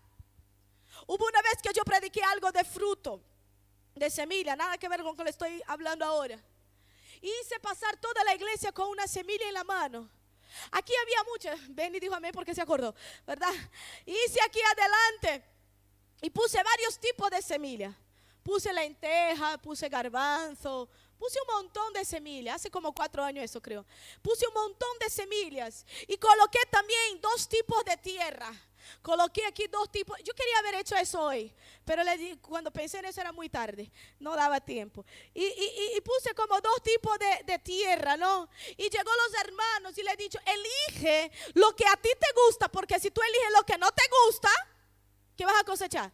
Hubo 1.07 1.27
una 1.27 1.43
vez 1.43 1.61
que 1.63 1.73
yo 1.75 1.83
prediqué 1.85 2.23
algo 2.23 2.51
de 2.53 2.65
fruto, 2.65 3.21
de 3.95 4.11
semilla, 4.11 4.57
nada 4.57 4.79
que 4.79 4.89
ver 4.89 5.01
con 5.01 5.09
lo 5.09 5.17
que 5.17 5.25
le 5.25 5.31
estoy 5.31 5.63
hablando 5.67 6.05
ahora. 6.05 6.39
Hice 7.21 7.59
pasar 7.61 7.97
toda 7.97 8.23
la 8.25 8.35
iglesia 8.35 8.73
con 8.73 8.89
una 8.89 9.07
semilla 9.07 9.49
en 9.49 9.55
la 9.55 9.65
mano. 9.65 10.11
Aquí 10.71 10.93
había 11.03 11.25
muchas. 11.25 11.75
Benny 11.75 12.01
dijo 12.01 12.15
amén 12.15 12.33
porque 12.33 12.55
se 12.55 12.63
acordó, 12.63 12.95
¿verdad? 13.27 13.53
Hice 14.07 14.41
aquí 14.45 14.61
adelante 14.61 15.45
y 16.23 16.31
puse 16.31 16.63
varios 16.63 16.99
tipos 16.99 17.31
de 17.31 17.43
semillas. 17.43 17.95
Puse 18.43 18.73
lenteja, 18.73 19.57
puse 19.59 19.89
garbanzo, 19.89 20.89
puse 21.19 21.39
un 21.41 21.55
montón 21.55 21.93
de 21.95 22.05
semillas. 22.05 22.57
Hace 22.57 22.71
como 22.71 22.95
cuatro 22.95 23.25
años 23.25 23.45
eso 23.45 23.61
creo. 23.61 23.87
Puse 24.21 24.47
un 24.47 24.55
montón 24.55 24.99
de 25.01 25.09
semillas 25.09 25.87
y 26.07 26.19
coloqué 26.19 26.61
también 26.71 27.21
dos 27.23 27.49
tipos 27.49 27.83
de 27.85 27.97
tierra. 27.97 28.53
Coloqué 29.03 29.45
aquí 29.47 29.67
dos 29.67 29.91
tipos. 29.91 30.19
Yo 30.23 30.35
quería 30.35 30.59
haber 30.59 30.77
hecho 30.77 30.97
eso 30.97 31.21
hoy, 31.23 31.55
pero 31.85 32.03
le 32.03 32.39
cuando 32.39 32.71
pensé 32.71 32.99
en 32.99 33.07
eso 33.07 33.21
era 33.21 33.33
muy 33.33 33.49
tarde, 33.49 33.91
no 34.19 34.35
daba 34.35 34.61
tiempo. 34.61 35.05
Y, 35.35 36.01
puse 36.01 36.35
como 36.35 36.61
dos 36.61 36.83
tipos 36.83 37.19
de, 37.19 37.45
de, 37.45 37.59
tierra, 37.59 38.17
¿no? 38.17 38.49
Y 38.77 38.91
llegó 38.91 39.11
los 39.11 39.41
hermanos 39.43 39.97
y 39.97 40.03
le 40.03 40.13
he 40.13 40.17
dicho, 40.17 40.39
elige 40.45 41.31
lo 41.55 41.75
que 41.75 41.87
a 41.87 41.97
ti 41.97 42.11
te 42.19 42.27
gusta, 42.47 42.69
porque 42.69 42.99
si 42.99 43.11
tú 43.11 43.21
eliges 43.23 43.53
lo 43.57 43.65
que 43.65 43.79
no 43.79 43.91
te 43.93 44.03
gusta, 44.27 44.51
¿qué 45.37 45.45
vas 45.45 45.61
a 45.61 45.65
cosechar? 45.65 46.13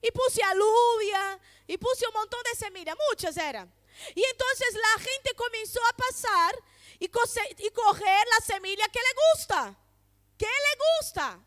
Y 0.00 0.10
puse 0.12 0.42
alubia, 0.42 1.40
y 1.68 1.76
puse 1.76 2.06
un 2.06 2.14
montón 2.14 2.40
de 2.44 2.58
semillas, 2.58 2.96
muchas 3.10 3.36
eran. 3.36 3.72
Y 4.14 4.24
entonces 4.24 4.74
la 4.74 5.02
gente 5.02 5.34
comenzó 5.36 5.80
a 5.84 5.96
pasar 5.96 6.54
y, 6.98 7.04
y 7.04 7.70
coger 7.70 8.26
la 8.38 8.44
semilla 8.44 8.88
que 8.88 9.00
le 9.00 9.14
gusta. 9.34 9.76
¿Qué 10.38 10.46
le 10.46 10.78
gusta? 11.00 11.38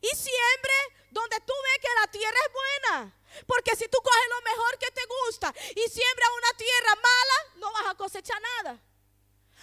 Y 0.00 0.08
siempre 0.16 0.72
donde 1.10 1.40
tú 1.40 1.52
ves 1.64 1.78
que 1.82 2.00
la 2.00 2.06
tierra 2.10 2.36
es 2.46 2.52
buena. 2.52 3.18
Porque 3.46 3.76
si 3.76 3.88
tú 3.88 3.98
coges 4.02 4.28
lo 4.30 4.42
mejor 4.42 4.78
que 4.78 4.90
te 4.90 5.02
gusta 5.06 5.54
y 5.70 5.88
siembras 5.90 6.28
una 6.38 6.56
tierra 6.56 6.94
mala, 6.96 7.56
no 7.56 7.72
vas 7.72 7.86
a 7.88 7.94
cosechar 7.94 8.40
nada. 8.56 8.78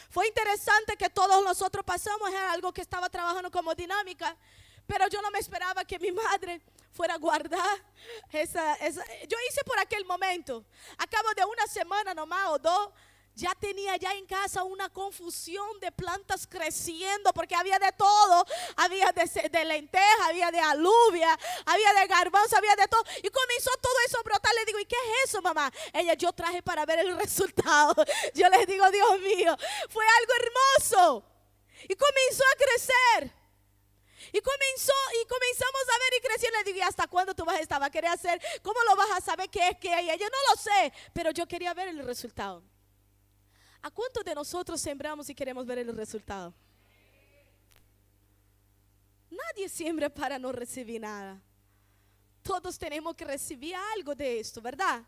Fue 0.09 0.27
interesante 0.27 0.97
que 0.97 1.09
todos 1.09 1.43
nosotros 1.43 1.83
pasamos, 1.85 2.29
era 2.29 2.51
algo 2.51 2.73
que 2.73 2.81
estaba 2.81 3.09
trabajando 3.09 3.51
como 3.51 3.75
dinámica, 3.75 4.35
pero 4.87 5.07
yo 5.07 5.21
no 5.21 5.29
me 5.29 5.39
esperaba 5.39 5.85
que 5.85 5.99
mi 5.99 6.11
madre 6.11 6.61
fuera 6.91 7.15
a 7.15 7.17
guardar 7.17 7.79
esa. 8.31 8.77
Yo 8.87 9.37
hice 9.49 9.63
por 9.65 9.77
aquel 9.79 10.05
momento, 10.05 10.65
a 10.97 11.05
cabo 11.05 11.33
de 11.35 11.45
una 11.45 11.67
semana 11.67 12.13
nomás 12.13 12.49
o 12.49 12.59
dos, 12.59 12.89
ya 13.35 13.55
tenía 13.55 13.95
ya 13.97 14.13
en 14.13 14.25
casa 14.25 14.63
una 14.63 14.89
confusión 14.89 15.79
de 15.79 15.91
plantas 15.91 16.45
creciendo 16.45 17.31
porque 17.33 17.55
había 17.55 17.79
de 17.79 17.91
todo, 17.93 18.45
había 18.75 19.11
de, 19.11 19.65
lenteja, 19.65 20.25
había 20.27 20.51
de 20.51 20.59
alubia, 20.59 21.37
había 21.65 21.93
de 21.93 22.07
garbanzo, 22.07 22.57
había 22.57 22.75
de 22.75 22.87
todo. 22.87 23.03
Y 23.23 23.29
comenzó 23.29 23.71
todo 23.81 23.93
eso 24.07 24.19
a 24.19 24.23
brotar. 24.23 24.53
Le 24.55 24.65
digo, 24.65 24.79
¿y 24.79 24.85
qué 24.85 24.95
es 24.95 25.29
eso, 25.29 25.41
mamá? 25.41 25.71
Ella, 25.93 26.15
yo 26.15 26.33
traje 26.33 26.61
para 26.61 26.85
ver 26.85 26.99
el 26.99 27.17
resultado. 27.19 27.95
Yo 28.33 28.49
les 28.49 28.67
digo, 28.67 28.89
Dios 28.91 29.19
mío, 29.21 29.57
fue 29.89 30.05
algo 30.19 30.33
hermoso. 30.39 31.25
Y 31.87 31.95
comenzó 31.95 32.43
a 32.43 32.57
crecer. 32.57 33.39
Y 34.31 34.41
comenzó, 34.41 34.93
y 35.23 35.27
comenzamos 35.27 35.81
a 35.95 35.99
ver 35.99 36.13
y 36.17 36.21
crecer. 36.21 36.51
Le 36.51 36.73
digo, 36.73 36.85
hasta 36.85 37.07
cuándo 37.07 37.33
tú 37.33 37.45
vas 37.45 37.57
a 37.57 37.61
estar? 37.61 37.81
¿Va 37.81 37.87
a 37.87 38.13
hacer? 38.13 38.41
¿Cómo 38.61 38.79
lo 38.83 38.95
vas 38.95 39.11
a 39.11 39.21
saber 39.21 39.49
qué 39.49 39.69
es 39.69 39.77
que 39.77 39.93
hay? 39.93 40.09
Ella 40.09 40.27
no 40.29 40.53
lo 40.53 40.61
sé, 40.61 40.93
pero 41.13 41.31
yo 41.31 41.47
quería 41.47 41.73
ver 41.73 41.87
el 41.87 42.05
resultado. 42.05 42.63
¿A 43.81 43.89
cuántos 43.89 44.23
de 44.25 44.35
nosotros 44.35 44.79
sembramos 44.81 45.29
y 45.29 45.35
queremos 45.35 45.65
ver 45.65 45.79
el 45.79 45.95
resultado? 45.95 46.53
Nadie 49.29 49.69
siembra 49.69 50.09
para 50.09 50.37
no 50.37 50.51
recibir 50.51 50.99
nada. 50.99 51.41
Todos 52.43 52.77
tenemos 52.77 53.15
que 53.15 53.25
recibir 53.25 53.75
algo 53.95 54.15
de 54.15 54.39
esto, 54.39 54.61
¿verdad? 54.61 55.03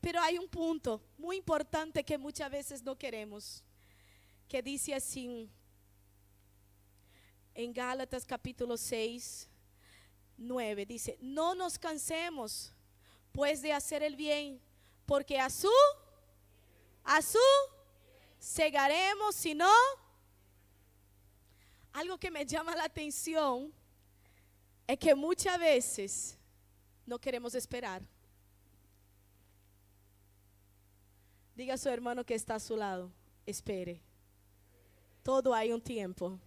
Pero 0.00 0.20
hay 0.20 0.38
un 0.38 0.48
punto 0.48 1.02
muy 1.16 1.36
importante 1.36 2.04
que 2.04 2.16
muchas 2.16 2.50
veces 2.50 2.82
no 2.82 2.96
queremos, 2.96 3.62
que 4.48 4.62
dice 4.62 4.94
así 4.94 5.50
en 7.54 7.72
Gálatas 7.72 8.24
capítulo 8.24 8.76
6, 8.76 9.48
9, 10.36 10.86
dice, 10.86 11.18
no 11.20 11.54
nos 11.54 11.78
cansemos 11.78 12.72
pues 13.32 13.60
de 13.60 13.72
hacer 13.72 14.02
el 14.02 14.14
bien, 14.14 14.60
porque 15.04 15.38
a 15.40 15.50
su, 15.50 15.70
a 17.02 17.20
su 17.20 17.38
segaremos, 18.38 19.34
si 19.34 19.54
no, 19.54 19.72
algo 21.92 22.18
que 22.18 22.30
me 22.30 22.46
llama 22.46 22.76
la 22.76 22.84
atención 22.84 23.72
es 24.86 24.98
que 24.98 25.14
muchas 25.14 25.58
veces 25.58 26.38
no 27.04 27.18
queremos 27.18 27.54
esperar. 27.54 28.02
Diga 31.54 31.74
a 31.74 31.78
su 31.78 31.88
hermano 31.88 32.24
que 32.24 32.34
está 32.34 32.54
a 32.54 32.60
su 32.60 32.76
lado, 32.76 33.10
espere. 33.44 34.00
Todo 35.22 35.52
hay 35.52 35.72
un 35.72 35.80
tiempo. 35.80 36.38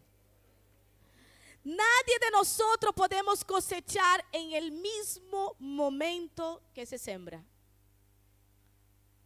Nadie 1.63 2.17
de 2.19 2.31
nosotros 2.31 2.93
podemos 2.95 3.43
cosechar 3.43 4.25
en 4.31 4.53
el 4.53 4.71
mismo 4.71 5.55
momento 5.59 6.63
que 6.73 6.85
se 6.85 6.97
sembra. 6.97 7.43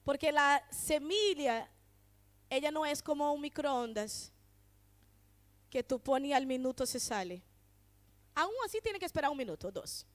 Porque 0.03 0.31
la 0.31 0.61
semilla 0.71 1.69
ella 2.49 2.71
no 2.71 2.85
es 2.85 3.01
como 3.01 3.31
un 3.33 3.41
microondas 3.41 4.31
que 5.69 5.83
tú 5.83 5.99
pones 5.99 6.29
y 6.29 6.33
al 6.33 6.45
minuto 6.45 6.85
se 6.85 6.99
sale. 6.99 7.43
Aún 8.33 8.53
así 8.65 8.79
tiene 8.81 8.99
que 8.99 9.05
esperar 9.05 9.31
un 9.31 9.37
minuto 9.37 9.67
o 9.67 9.71
dos. 9.71 10.05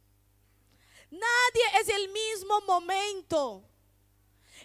Nadie 1.11 1.81
es 1.81 1.89
el 1.89 2.09
mismo 2.09 2.61
momento. 2.63 3.65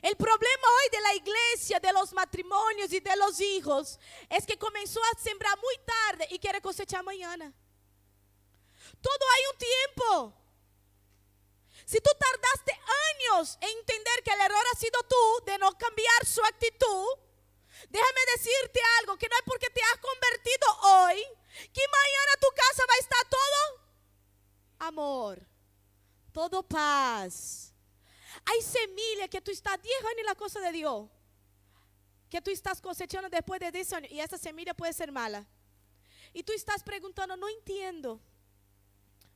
El 0.02 0.16
problema 0.16 0.68
hoy 0.68 0.90
de 0.92 1.02
la 1.02 1.14
iglesia, 1.16 1.80
de 1.80 1.94
los 1.94 2.14
matrimonios 2.14 2.92
y 2.92 3.00
de 3.00 3.16
los 3.16 3.40
hijos 3.40 4.00
es 4.30 4.46
que 4.46 4.58
comenzó 4.58 5.02
a 5.02 5.20
sembrar 5.20 5.58
muy 5.58 5.76
tarde 5.86 6.28
y 6.30 6.40
quiere 6.40 6.62
cosechar 6.62 7.04
mañana. 7.04 7.52
Todo 9.02 9.26
hay 9.34 9.42
un 9.52 9.58
tiempo. 9.58 10.34
Si 11.86 12.00
tú 12.00 12.10
tardaste 12.20 12.72
años 12.72 13.58
en 13.62 13.70
entender 13.70 14.24
que 14.24 14.32
el 14.32 14.42
error 14.42 14.64
ha 14.74 14.78
sido 14.78 15.02
tú 15.04 15.46
de 15.46 15.58
no 15.58 15.72
cambiar 15.78 16.26
su 16.26 16.44
actitud, 16.44 17.25
Déjame 17.90 18.22
decirte 18.36 18.80
algo, 19.00 19.18
que 19.18 19.28
no 19.30 19.36
es 19.36 19.44
porque 19.46 19.70
te 19.70 19.82
has 19.82 20.00
convertido 20.00 20.68
hoy, 20.84 21.24
que 21.74 21.82
mañana 21.88 22.32
tu 22.40 22.48
casa 22.56 22.84
va 22.90 22.94
a 22.94 23.00
estar 23.00 23.30
todo 23.30 23.86
amor, 24.80 25.40
todo 26.32 26.64
paz. 26.64 27.74
Hay 28.46 28.62
semillas 28.62 29.30
que 29.30 29.42
tú 29.42 29.52
estás 29.52 29.82
10 29.82 30.00
años 30.00 30.20
en 30.20 30.26
la 30.26 30.36
cosa 30.36 30.60
de 30.60 30.72
Dios, 30.72 31.10
que 32.30 32.42
tú 32.42 32.52
estás 32.52 32.82
cosechando 32.82 33.30
después 33.30 33.60
de 33.60 33.72
10 33.72 33.94
años, 33.94 34.12
y 34.12 34.20
esa 34.20 34.38
semilla 34.38 34.74
puede 34.74 34.94
ser 34.94 35.12
mala. 35.12 35.48
Y 36.34 36.44
tú 36.44 36.52
estás 36.54 36.84
preguntando, 36.84 37.38
no 37.38 37.48
entiendo. 37.48 38.20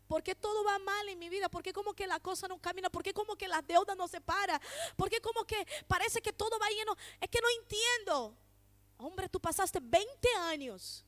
¿Por 0.10 0.24
qué 0.24 0.34
todo 0.34 0.63
va 0.63 0.80
mal 0.80 1.08
en 1.08 1.19
mi 1.19 1.30
vida? 1.30 1.50
¿Por 1.50 1.62
qué 1.62 1.72
como 1.72 1.93
que 1.93 2.08
la 2.08 2.19
cosa 2.19 2.48
no 2.48 2.60
camina? 2.60 2.89
¿Por 2.89 3.04
qué 3.04 3.13
como 3.13 3.36
que 3.36 3.48
la 3.48 3.62
deuda 3.62 3.93
no 3.93 4.08
se 4.08 4.19
para? 4.19 4.60
¿Por 4.98 5.08
qué 5.08 5.22
como 5.22 5.45
que 5.45 5.63
parece 5.88 6.19
que 6.19 6.34
todo 6.34 6.58
va 6.58 6.67
lleno? 6.69 6.98
Es 7.22 7.30
que 7.30 7.39
no 7.39 7.48
entiendo. 7.62 8.36
Hombre, 8.98 9.30
tú 9.30 9.39
pasaste 9.39 9.78
20 9.80 10.28
años 10.50 11.06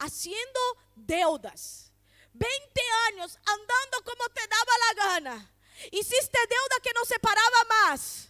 haciendo 0.00 0.60
deudas. 0.96 1.92
20 2.32 2.80
años 3.12 3.38
andando 3.44 4.02
como 4.04 4.28
te 4.30 4.42
daba 4.48 4.72
la 4.88 5.04
gana. 5.04 5.54
Hiciste 5.92 6.38
deuda 6.50 6.82
que 6.82 6.90
no 6.96 7.04
se 7.04 7.20
paraba 7.20 7.64
más. 7.78 8.28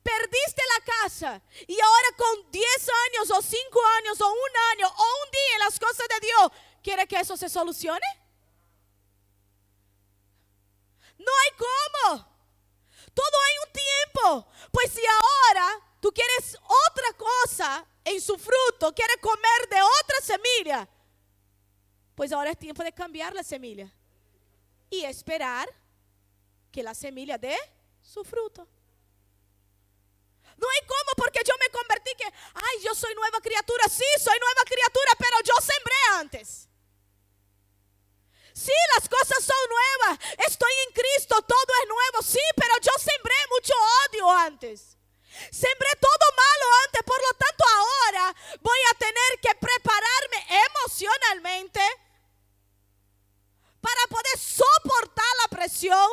Perdiste 0.00 0.62
la 0.78 0.84
casa 0.84 1.42
y 1.66 1.80
ahora 1.80 2.08
con 2.16 2.52
10 2.52 2.64
años 3.08 3.30
o 3.32 3.42
5 3.42 3.80
años 3.98 4.20
o 4.20 4.30
un 4.30 4.56
año 4.70 4.86
o 4.86 5.02
un 5.24 5.30
día 5.32 5.54
en 5.54 5.58
las 5.58 5.80
cosas 5.80 6.06
de 6.08 6.26
Dios, 6.26 6.52
¿quiere 6.84 7.08
que 7.08 7.18
eso 7.18 7.36
se 7.36 7.48
solucione? 7.48 8.23
No 11.24 11.32
hay 11.42 11.50
cómo. 11.58 12.28
Todo 13.14 13.36
hay 13.46 13.54
un 13.66 13.72
tiempo. 13.72 14.48
Pues 14.70 14.92
si 14.92 15.02
ahora 15.06 15.80
tú 16.00 16.12
quieres 16.12 16.56
otra 16.88 17.12
cosa 17.16 17.86
en 18.04 18.20
su 18.20 18.36
fruto, 18.38 18.94
quieres 18.94 19.16
comer 19.20 19.68
de 19.70 19.80
otra 19.82 20.20
semilla, 20.22 20.88
pues 22.14 22.32
ahora 22.32 22.50
es 22.50 22.58
tiempo 22.58 22.82
de 22.84 22.92
cambiar 22.92 23.34
la 23.34 23.42
semilla. 23.42 23.90
y 24.90 25.04
esperar 25.04 25.68
que 26.70 26.82
la 26.82 26.94
semilla 26.94 27.36
dé 27.38 27.56
su 28.02 28.22
fruto. 28.24 28.66
No 30.56 30.66
hay 30.70 30.86
cómo 30.86 31.10
porque 31.16 31.40
yo 31.44 31.54
me 31.58 31.68
convertí 31.70 32.12
que, 32.16 32.24
ay, 32.24 32.84
yo 32.84 32.94
soy 32.94 33.12
nueva 33.14 33.40
criatura. 33.40 33.84
Sí, 33.88 34.04
soy 34.18 34.38
nueva 34.38 34.62
criatura, 34.64 35.12
pero 35.18 35.36
yo 35.44 35.54
sembré 35.60 35.94
antes. 36.14 36.68
Sí, 38.54 38.72
las 38.96 39.08
cosas 39.08 39.44
son 39.44 39.56
nuevas. 39.68 40.18
Estoy 40.46 40.72
en 40.86 40.94
Cristo, 40.94 41.42
todo 41.42 41.72
es 41.82 41.88
nuevo. 41.88 42.22
Sí, 42.22 42.40
pero 42.56 42.74
yo 42.80 42.92
sembré 42.98 43.34
mucho 43.50 43.74
odio 44.06 44.30
antes. 44.30 44.96
Sembré 45.50 45.88
todo 46.00 46.26
malo 46.36 46.66
antes, 46.86 47.02
por 47.02 47.18
lo 47.20 47.34
tanto 47.36 47.64
ahora 47.66 48.34
voy 48.60 48.78
a 48.92 48.98
tener 48.98 49.40
que 49.42 49.54
prepararme 49.56 50.46
emocionalmente 50.68 51.80
para 53.80 54.06
poder 54.08 54.38
soportar 54.38 55.26
la 55.42 55.56
presión 55.56 56.08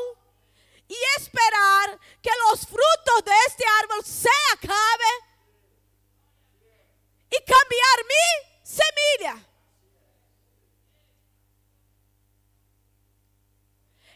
y 0.88 0.98
esperar 1.18 2.00
que 2.24 2.32
los 2.50 2.62
frutos 2.62 3.24
de 3.24 3.34
este 3.48 3.64
árbol 3.84 4.04
se 4.04 4.30
acaben 4.54 5.18
y 7.30 7.38
cambiar 7.46 8.06
mi 8.10 8.64
semilla. 8.64 9.51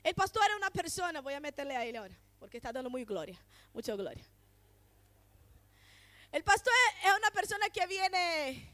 El 0.05 0.13
pastor 0.13 0.43
era 0.45 0.55
una 0.55 0.69
persona, 0.69 1.19
voy 1.19 1.33
a 1.33 1.39
meterle 1.39 1.75
a 1.75 1.83
él 1.83 1.95
ahora, 1.95 2.15
porque 2.37 2.57
está 2.57 2.71
dando 2.71 2.91
muy 2.91 3.03
gloria, 3.03 3.41
mucha 3.73 3.95
gloria. 3.95 4.23
El 6.31 6.43
pastor 6.43 6.71
es 7.03 7.11
una 7.17 7.31
persona 7.31 7.67
que 7.69 7.87
viene 7.87 8.69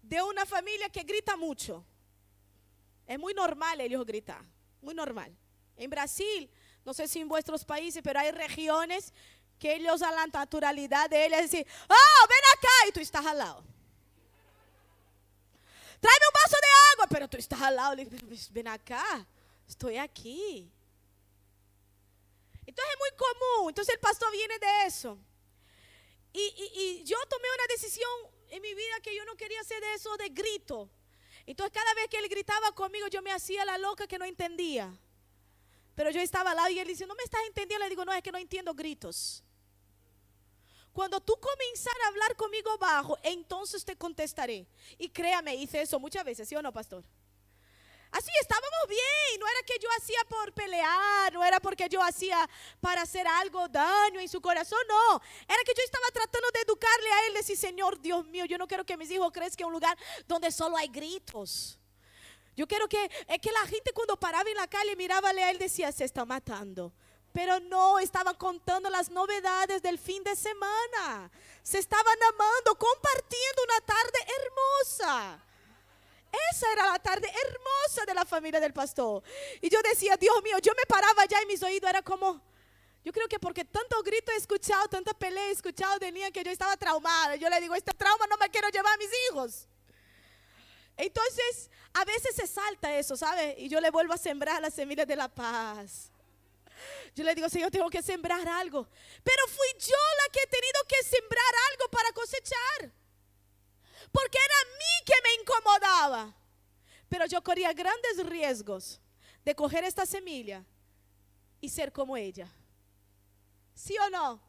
de 0.00 0.22
una 0.22 0.46
familia 0.46 0.88
que 0.88 1.02
grita 1.02 1.36
mucho. 1.36 1.84
Es 3.06 3.18
muy 3.18 3.34
normal 3.34 3.82
ellos 3.82 4.06
gritar, 4.06 4.42
muy 4.80 4.94
normal. 4.94 5.30
En 5.76 5.90
Brasil, 5.90 6.48
no 6.86 6.94
sé 6.94 7.06
si 7.06 7.20
en 7.20 7.28
vuestros 7.28 7.62
países, 7.62 8.00
pero 8.02 8.18
hay 8.18 8.30
regiones 8.30 9.12
que 9.58 9.74
ellos 9.74 10.00
a 10.00 10.10
la 10.10 10.26
naturalidad 10.26 11.10
de 11.10 11.26
ellos 11.26 11.42
decir, 11.42 11.66
oh, 11.86 12.26
ven 12.30 12.58
acá 12.58 12.88
y 12.88 12.92
tú 12.92 13.00
estás 13.00 13.26
al 13.26 13.36
lado. 13.36 13.62
Tráeme 16.00 16.26
un 16.28 16.42
vaso 16.42 16.56
de 16.56 16.92
agua, 16.94 17.06
pero 17.10 17.28
tú 17.28 17.36
estás 17.36 17.60
al 17.60 17.76
lado. 17.76 17.94
Ven 18.52 18.68
acá. 18.68 19.26
Estoy 19.68 19.96
aquí. 19.96 20.70
Entonces 22.66 22.94
es 22.94 22.98
muy 22.98 23.10
común. 23.18 23.70
Entonces 23.70 23.94
el 23.94 24.00
pastor 24.00 24.30
viene 24.32 24.58
de 24.58 24.86
eso. 24.86 25.18
Y, 26.32 27.02
yo 27.04 27.16
tomé 27.28 27.48
una 27.54 27.66
decisión 27.68 28.10
en 28.48 28.62
mi 28.62 28.74
vida 28.74 29.00
que 29.02 29.14
yo 29.14 29.24
no 29.24 29.36
quería 29.36 29.60
hacer 29.60 29.80
de 29.80 29.94
eso 29.94 30.16
de 30.16 30.28
grito. 30.30 30.90
Entonces 31.44 31.72
cada 31.72 31.92
vez 31.94 32.08
que 32.08 32.18
él 32.18 32.28
gritaba 32.28 32.72
conmigo 32.72 33.08
yo 33.08 33.20
me 33.20 33.32
hacía 33.32 33.64
la 33.64 33.76
loca 33.76 34.06
que 34.06 34.18
no 34.18 34.24
entendía. 34.24 34.96
Pero 35.94 36.10
yo 36.10 36.20
estaba 36.20 36.52
al 36.52 36.56
lado 36.56 36.70
y 36.70 36.78
él 36.78 36.88
dice, 36.88 37.06
no 37.06 37.14
me 37.14 37.22
estás 37.22 37.42
entendiendo. 37.46 37.84
Le 37.84 37.90
digo, 37.90 38.04
no, 38.04 38.12
es 38.12 38.22
que 38.22 38.32
no 38.32 38.38
entiendo 38.38 38.72
gritos. 38.72 39.44
Cuando 40.92 41.20
tú 41.20 41.34
comenzar 41.40 41.94
a 42.04 42.08
hablar 42.08 42.36
conmigo 42.36 42.76
bajo, 42.78 43.18
entonces 43.22 43.84
te 43.84 43.96
contestaré. 43.96 44.66
Y 44.98 45.08
créame, 45.08 45.54
hice 45.54 45.82
eso 45.82 45.98
muchas 45.98 46.24
veces, 46.24 46.48
¿sí 46.48 46.54
o 46.54 46.62
no, 46.62 46.72
pastor? 46.72 47.02
Así 48.10 48.30
estábamos 48.40 48.81
que 49.64 49.78
yo 49.80 49.88
hacía 49.98 50.18
por 50.28 50.52
pelear, 50.52 51.32
no 51.32 51.44
era 51.44 51.60
porque 51.60 51.88
yo 51.88 52.02
hacía 52.02 52.48
para 52.80 53.02
hacer 53.02 53.26
algo 53.26 53.68
daño 53.68 54.20
en 54.20 54.28
su 54.28 54.40
corazón, 54.40 54.80
no. 54.88 55.20
Era 55.48 55.62
que 55.64 55.72
yo 55.76 55.82
estaba 55.84 56.06
tratando 56.12 56.48
de 56.52 56.60
educarle 56.60 57.12
a 57.12 57.26
él, 57.26 57.34
decir, 57.34 57.56
Señor, 57.56 58.00
Dios 58.00 58.26
mío, 58.26 58.44
yo 58.44 58.58
no 58.58 58.66
quiero 58.66 58.84
que 58.84 58.96
mis 58.96 59.10
hijos 59.10 59.30
crezcan 59.32 59.64
en 59.64 59.66
un 59.68 59.72
lugar 59.74 59.96
donde 60.26 60.50
solo 60.50 60.76
hay 60.76 60.88
gritos. 60.88 61.78
Yo 62.54 62.66
quiero 62.66 62.86
que, 62.88 63.10
es 63.28 63.38
que 63.40 63.50
la 63.50 63.66
gente 63.66 63.92
cuando 63.92 64.16
paraba 64.16 64.48
en 64.48 64.56
la 64.56 64.66
calle 64.66 64.94
miraba 64.96 65.30
a 65.30 65.50
él 65.50 65.58
decía, 65.58 65.90
se 65.92 66.04
está 66.04 66.24
matando. 66.24 66.92
Pero 67.32 67.60
no, 67.60 67.98
estaban 67.98 68.34
contando 68.34 68.90
las 68.90 69.10
novedades 69.10 69.80
del 69.80 69.98
fin 69.98 70.22
de 70.22 70.36
semana. 70.36 71.30
Se 71.62 71.78
estaban 71.78 72.18
amando, 72.34 72.76
compartiendo 72.76 73.62
una 73.64 73.80
tarde 73.86 74.18
hermosa. 74.38 75.44
Esa 76.50 76.72
era 76.72 76.92
la 76.92 76.98
tarde 76.98 77.28
hermosa 77.28 78.06
de 78.06 78.14
la 78.14 78.24
familia 78.24 78.58
del 78.58 78.72
pastor. 78.72 79.22
Y 79.60 79.68
yo 79.68 79.80
decía, 79.82 80.16
Dios 80.16 80.42
mío, 80.42 80.58
yo 80.62 80.72
me 80.74 80.84
paraba 80.86 81.26
ya 81.26 81.38
en 81.40 81.48
mis 81.48 81.62
oídos, 81.62 81.90
era 81.90 82.00
como, 82.02 82.40
yo 83.04 83.12
creo 83.12 83.28
que 83.28 83.38
porque 83.38 83.64
tanto 83.64 84.02
grito 84.02 84.32
he 84.32 84.36
escuchado, 84.36 84.88
tanta 84.88 85.12
pelea 85.12 85.48
he 85.48 85.50
escuchado 85.50 85.98
de 85.98 86.10
niña 86.10 86.30
que 86.30 86.42
yo 86.42 86.50
estaba 86.50 86.76
traumada. 86.76 87.36
Yo 87.36 87.50
le 87.50 87.60
digo, 87.60 87.74
este 87.74 87.92
trauma 87.92 88.26
no 88.28 88.36
me 88.38 88.48
quiero 88.48 88.68
llevar 88.70 88.94
a 88.94 88.96
mis 88.96 89.10
hijos. 89.28 89.68
Entonces, 90.96 91.70
a 91.92 92.04
veces 92.04 92.34
se 92.34 92.46
salta 92.46 92.96
eso, 92.96 93.16
¿sabe? 93.16 93.54
Y 93.58 93.68
yo 93.68 93.80
le 93.80 93.90
vuelvo 93.90 94.14
a 94.14 94.18
sembrar 94.18 94.62
las 94.62 94.74
semillas 94.74 95.06
de 95.06 95.16
la 95.16 95.28
paz. 95.28 96.10
Yo 97.14 97.24
le 97.24 97.34
digo, 97.34 97.48
Señor, 97.48 97.70
tengo 97.70 97.90
que 97.90 98.02
sembrar 98.02 98.46
algo. 98.48 98.88
Pero 99.22 99.46
fui 99.48 99.68
yo 99.80 99.96
la 100.22 100.32
que 100.32 100.40
he 100.40 100.46
tenido 100.46 100.80
que 100.88 101.02
sembrar 101.04 101.54
algo 101.70 101.88
para 101.90 102.12
cosechar 102.12 103.01
porque 104.12 104.38
era 104.38 104.54
a 104.54 104.78
mí 104.78 105.04
que 105.06 105.14
me 105.22 105.42
incomodaba. 105.42 106.34
Pero 107.08 107.26
yo 107.26 107.42
corría 107.42 107.72
grandes 107.72 108.24
riesgos 108.26 109.00
de 109.44 109.54
coger 109.54 109.84
esta 109.84 110.06
semilla 110.06 110.64
y 111.60 111.68
ser 111.68 111.92
como 111.92 112.16
ella. 112.16 112.48
¿Sí 113.74 113.96
o 113.98 114.10
no? 114.10 114.40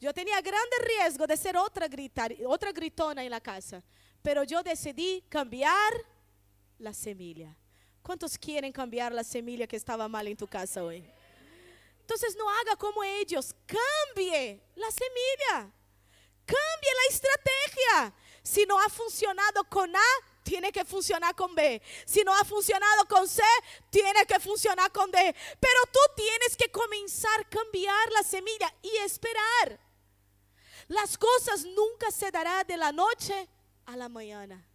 Yo 0.00 0.12
tenía 0.14 0.40
grandes 0.40 0.78
riesgos 0.80 1.28
de 1.28 1.36
ser 1.36 1.56
otra, 1.56 1.88
gritar, 1.88 2.34
otra 2.46 2.72
gritona 2.72 3.24
en 3.24 3.30
la 3.30 3.40
casa. 3.40 3.82
Pero 4.22 4.44
yo 4.44 4.62
decidí 4.62 5.24
cambiar 5.28 5.92
la 6.78 6.94
semilla. 6.94 7.54
¿Cuántos 8.02 8.38
quieren 8.38 8.72
cambiar 8.72 9.12
la 9.12 9.24
semilla 9.24 9.66
que 9.66 9.76
estaba 9.76 10.08
mal 10.08 10.26
en 10.28 10.36
tu 10.36 10.46
casa 10.46 10.82
hoy? 10.82 11.04
Entonces 12.00 12.36
no 12.36 12.48
haga 12.48 12.76
como 12.76 13.04
ellos. 13.04 13.54
Cambie 13.66 14.60
la 14.76 14.90
semilla. 14.90 15.70
Cambie 16.46 16.90
la 16.94 17.14
estrategia. 17.14 18.14
Si 18.48 18.64
no 18.64 18.80
ha 18.80 18.88
funcionado 18.88 19.62
con 19.64 19.94
A, 19.94 20.10
tiene 20.42 20.72
que 20.72 20.82
funcionar 20.82 21.34
con 21.34 21.54
B. 21.54 21.82
Si 22.06 22.24
no 22.24 22.34
ha 22.34 22.42
funcionado 22.44 23.04
con 23.06 23.28
C, 23.28 23.42
tiene 23.90 24.24
que 24.24 24.40
funcionar 24.40 24.90
con 24.90 25.10
D. 25.10 25.18
Pero 25.60 25.80
tú 25.92 26.00
tienes 26.16 26.56
que 26.56 26.70
comenzar 26.70 27.40
a 27.40 27.44
cambiar 27.44 28.10
la 28.12 28.22
semilla 28.22 28.74
y 28.80 28.88
esperar. 29.04 29.78
Las 30.86 31.18
cosas 31.18 31.62
nunca 31.66 32.10
se 32.10 32.30
darán 32.30 32.66
de 32.66 32.78
la 32.78 32.90
noche 32.90 33.46
a 33.84 33.98
la 33.98 34.08
mañana. 34.08 34.66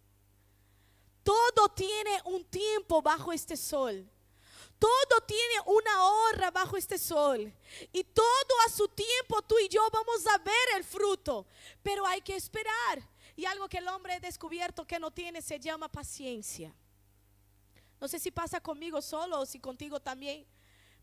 Todo 1.24 1.68
tiene 1.70 2.22
un 2.26 2.44
tiempo 2.44 3.02
bajo 3.02 3.32
este 3.32 3.56
sol. 3.56 4.08
Todo 4.78 5.20
tiene 5.26 5.54
una 5.66 6.04
hora 6.04 6.52
bajo 6.52 6.76
este 6.76 6.96
sol. 6.96 7.52
Y 7.92 8.04
todo 8.04 8.54
a 8.68 8.70
su 8.70 8.86
tiempo 8.86 9.42
tú 9.42 9.58
y 9.58 9.68
yo 9.68 9.82
vamos 9.90 10.24
a 10.28 10.38
ver 10.38 10.68
el 10.76 10.84
fruto. 10.84 11.44
Pero 11.82 12.06
hay 12.06 12.20
que 12.20 12.36
esperar. 12.36 13.13
Y 13.36 13.44
algo 13.44 13.68
que 13.68 13.78
el 13.78 13.88
hombre 13.88 14.14
ha 14.14 14.20
descubierto 14.20 14.86
que 14.86 14.98
no 14.98 15.10
tiene 15.10 15.42
se 15.42 15.58
llama 15.58 15.88
paciencia. 15.88 16.74
No 18.00 18.08
sé 18.08 18.18
si 18.18 18.30
pasa 18.30 18.60
conmigo 18.60 19.00
solo 19.00 19.40
o 19.40 19.46
si 19.46 19.58
contigo 19.58 20.00
también, 20.00 20.46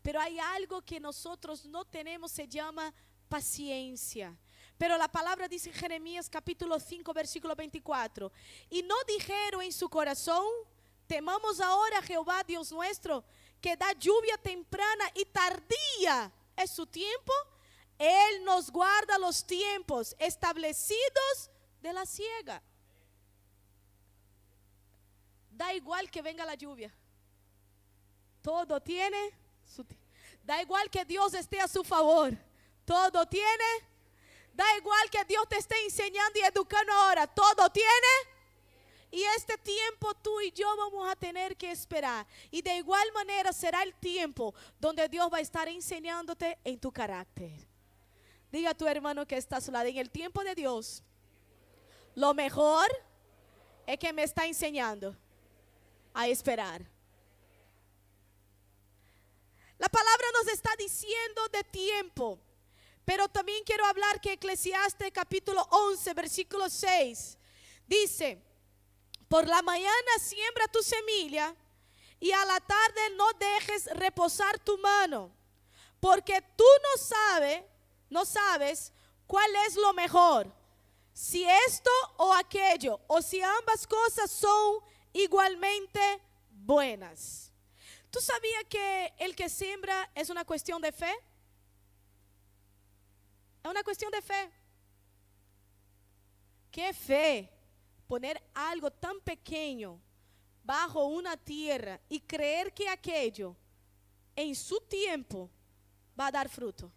pero 0.02 0.20
hay 0.20 0.38
algo 0.38 0.82
que 0.82 1.00
nosotros 1.00 1.64
no 1.64 1.84
tenemos, 1.84 2.32
se 2.32 2.46
llama 2.46 2.94
paciencia. 3.28 4.36
Pero 4.78 4.96
la 4.96 5.08
palabra 5.08 5.48
dice 5.48 5.72
Jeremías 5.72 6.28
capítulo 6.28 6.78
5, 6.78 7.12
versículo 7.12 7.54
24, 7.54 8.32
y 8.70 8.82
no 8.82 8.94
dijeron 9.06 9.62
en 9.62 9.72
su 9.72 9.88
corazón, 9.88 10.44
temamos 11.06 11.60
ahora 11.60 11.98
a 11.98 12.02
Jehová 12.02 12.42
Dios 12.44 12.72
nuestro, 12.72 13.24
que 13.60 13.76
da 13.76 13.92
lluvia 13.92 14.36
temprana 14.38 15.10
y 15.14 15.24
tardía 15.26 16.32
es 16.56 16.70
su 16.70 16.86
tiempo. 16.86 17.32
Él 17.98 18.44
nos 18.44 18.70
guarda 18.70 19.18
los 19.18 19.46
tiempos 19.46 20.16
establecidos 20.18 21.50
de 21.82 21.92
la 21.92 22.06
ciega. 22.06 22.62
Da 25.50 25.74
igual 25.74 26.10
que 26.10 26.22
venga 26.22 26.44
la 26.44 26.54
lluvia. 26.54 26.92
Todo 28.40 28.80
tiene 28.80 29.42
Da 30.44 30.60
igual 30.60 30.90
que 30.90 31.04
Dios 31.04 31.34
esté 31.34 31.60
a 31.60 31.68
su 31.68 31.84
favor. 31.84 32.36
Todo 32.84 33.26
tiene. 33.26 33.64
Da 34.52 34.64
igual 34.76 35.08
que 35.10 35.24
Dios 35.24 35.48
te 35.48 35.56
esté 35.56 35.76
enseñando 35.84 36.38
y 36.38 36.42
educando 36.42 36.92
ahora. 36.92 37.26
Todo 37.26 37.70
tiene. 37.70 37.88
Y 39.10 39.22
este 39.36 39.56
tiempo 39.58 40.14
tú 40.14 40.40
y 40.40 40.50
yo 40.52 40.74
vamos 40.76 41.08
a 41.10 41.14
tener 41.14 41.56
que 41.56 41.70
esperar. 41.70 42.26
Y 42.50 42.62
de 42.62 42.78
igual 42.78 43.06
manera 43.12 43.52
será 43.52 43.82
el 43.82 43.94
tiempo 43.94 44.54
donde 44.80 45.08
Dios 45.08 45.30
va 45.32 45.38
a 45.38 45.42
estar 45.42 45.68
enseñándote 45.68 46.58
en 46.64 46.80
tu 46.80 46.90
carácter. 46.90 47.52
Diga 48.50 48.70
a 48.70 48.74
tu 48.74 48.86
hermano 48.86 49.26
que 49.26 49.36
está 49.36 49.58
a 49.58 49.60
su 49.60 49.70
lado. 49.70 49.86
En 49.86 49.98
el 49.98 50.10
tiempo 50.10 50.42
de 50.42 50.54
Dios 50.54 51.02
lo 52.14 52.34
mejor 52.34 52.86
es 53.86 53.98
que 53.98 54.12
me 54.12 54.22
está 54.22 54.46
enseñando 54.46 55.16
a 56.14 56.28
esperar. 56.28 56.82
La 59.78 59.88
palabra 59.88 60.26
nos 60.34 60.52
está 60.52 60.70
diciendo 60.78 61.48
de 61.48 61.64
tiempo, 61.64 62.38
pero 63.04 63.28
también 63.28 63.64
quiero 63.64 63.84
hablar 63.86 64.20
que 64.20 64.34
Eclesiastes 64.34 65.10
capítulo 65.12 65.66
11, 65.70 66.14
versículo 66.14 66.70
6, 66.70 67.36
dice, 67.86 68.40
por 69.28 69.48
la 69.48 69.60
mañana 69.62 70.18
siembra 70.20 70.68
tu 70.68 70.82
semilla 70.82 71.56
y 72.20 72.30
a 72.30 72.44
la 72.44 72.60
tarde 72.60 73.10
no 73.16 73.32
dejes 73.32 73.86
reposar 73.96 74.58
tu 74.60 74.78
mano, 74.78 75.32
porque 75.98 76.40
tú 76.56 76.64
no 76.82 77.02
sabes, 77.02 77.64
no 78.08 78.24
sabes 78.24 78.92
cuál 79.26 79.50
es 79.66 79.74
lo 79.74 79.92
mejor, 79.94 80.52
si 81.12 81.44
esto 81.44 81.90
o 82.16 82.32
aquello, 82.32 83.00
o 83.06 83.20
si 83.20 83.40
ambas 83.42 83.86
cosas 83.86 84.30
son 84.30 84.80
igualmente 85.12 86.00
buenas. 86.50 87.52
¿Tú 88.10 88.20
sabías 88.20 88.64
que 88.68 89.12
el 89.18 89.34
que 89.34 89.48
siembra 89.48 90.10
es 90.14 90.30
una 90.30 90.44
cuestión 90.44 90.80
de 90.80 90.92
fe? 90.92 91.12
Es 93.62 93.70
una 93.70 93.82
cuestión 93.82 94.10
de 94.10 94.22
fe. 94.22 94.50
¿Qué 96.70 96.92
fe? 96.92 97.50
Poner 98.06 98.42
algo 98.54 98.90
tan 98.90 99.20
pequeño 99.20 100.00
bajo 100.62 101.06
una 101.06 101.36
tierra 101.36 102.00
y 102.08 102.20
creer 102.20 102.72
que 102.72 102.88
aquello 102.88 103.56
en 104.34 104.54
su 104.54 104.80
tiempo 104.80 105.50
va 106.18 106.26
a 106.26 106.32
dar 106.32 106.48
fruto. 106.48 106.90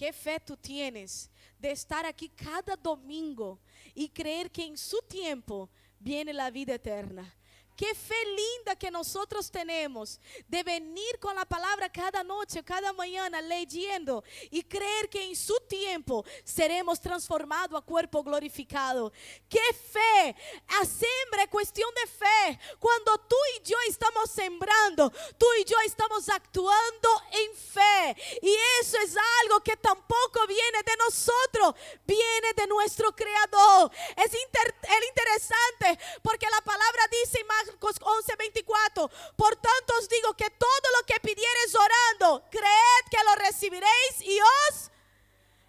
¿Qué 0.00 0.14
fe 0.14 0.40
tú 0.40 0.56
tienes 0.56 1.30
de 1.58 1.72
estar 1.72 2.06
aquí 2.06 2.30
cada 2.30 2.74
domingo 2.74 3.60
y 3.94 4.08
creer 4.08 4.50
que 4.50 4.64
en 4.64 4.78
su 4.78 4.96
tiempo 5.06 5.68
viene 5.98 6.32
la 6.32 6.50
vida 6.50 6.76
eterna? 6.76 7.36
Qué 7.80 7.94
fe 7.94 8.26
linda 8.26 8.76
que 8.76 8.90
nosotros 8.90 9.50
tenemos 9.50 10.20
de 10.46 10.62
venir 10.62 11.18
con 11.18 11.34
la 11.34 11.46
palabra 11.46 11.88
cada 11.88 12.22
noche, 12.22 12.62
cada 12.62 12.92
mañana, 12.92 13.40
leyendo 13.40 14.22
y 14.50 14.62
creer 14.62 15.08
que 15.08 15.24
en 15.24 15.34
su 15.34 15.58
tiempo 15.66 16.22
seremos 16.44 17.00
transformados 17.00 17.80
a 17.80 17.82
cuerpo 17.82 18.22
glorificado. 18.22 19.10
Qué 19.48 19.62
fe, 19.72 20.36
a 20.78 20.84
siembra 20.84 21.46
cuestión 21.48 21.88
de 21.94 22.06
fe. 22.10 22.60
Cuando 22.78 23.16
tú 23.20 23.36
y 23.56 23.62
yo 23.62 23.78
estamos 23.88 24.30
sembrando, 24.30 25.10
tú 25.38 25.46
y 25.58 25.64
yo 25.64 25.76
estamos 25.86 26.28
actuando 26.28 27.08
en 27.32 27.56
fe. 27.56 28.38
Y 28.42 28.54
eso 28.82 28.98
es 28.98 29.16
algo 29.42 29.62
que 29.62 29.78
tampoco 29.78 30.46
viene 30.46 30.82
de 30.84 30.96
nosotros, 30.98 31.74
viene 32.04 32.52
de 32.54 32.66
nuestro 32.66 33.16
Creador. 33.16 33.90
Es, 34.18 34.34
interesante 34.34 35.98
porque 36.22 36.46
la 36.50 36.60
palabra 36.60 37.02
dice 37.10 37.42
más 37.44 37.69
11:24. 37.78 39.08
Por 39.36 39.56
tanto 39.56 39.94
os 39.98 40.08
digo 40.08 40.34
que 40.34 40.50
todo 40.50 40.86
lo 40.98 41.06
que 41.06 41.20
pidieres 41.20 41.74
orando, 41.74 42.44
creed 42.50 43.04
que 43.10 43.24
lo 43.24 43.34
recibiréis 43.36 44.20
y 44.20 44.40
os, 44.40 44.90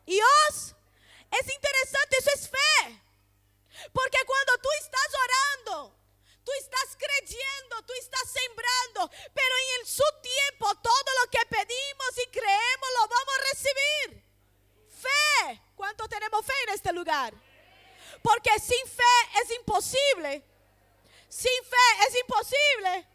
y 0.05 0.19
os. 0.19 0.75
Es 1.31 1.53
interesante, 1.53 2.17
eso 2.19 2.29
es 2.35 2.49
fe. 2.49 3.01
Porque 3.93 4.19
cuando 4.25 4.57
tú 4.57 4.69
estás 4.79 5.09
orando, 5.25 5.95
tú 6.43 6.51
estás 6.59 6.97
creyendo, 6.97 7.81
tú 7.85 7.93
estás 7.93 8.29
sembrando, 8.29 9.09
pero 9.33 9.55
en 9.79 9.87
su 9.87 10.03
tiempo 10.21 10.75
todo 10.75 11.09
lo 11.23 11.31
que 11.31 11.45
pedimos 11.47 12.11
y 12.17 12.29
creemos 12.29 12.89
lo 12.99 13.07
vamos 13.07 13.35
a 13.37 13.43
recibir. 13.53 14.23
Fe. 14.89 15.61
¿Cuánto 15.75 16.07
tenemos 16.07 16.45
fe 16.45 16.53
en 16.67 16.73
este 16.73 16.93
lugar? 16.93 17.33
Porque 18.21 18.51
sin 18.59 18.85
fe 18.87 19.41
es 19.41 19.51
imposible 19.51 20.50
sin 21.31 21.63
fe 21.63 22.07
es 22.09 22.15
imposible. 22.19 23.07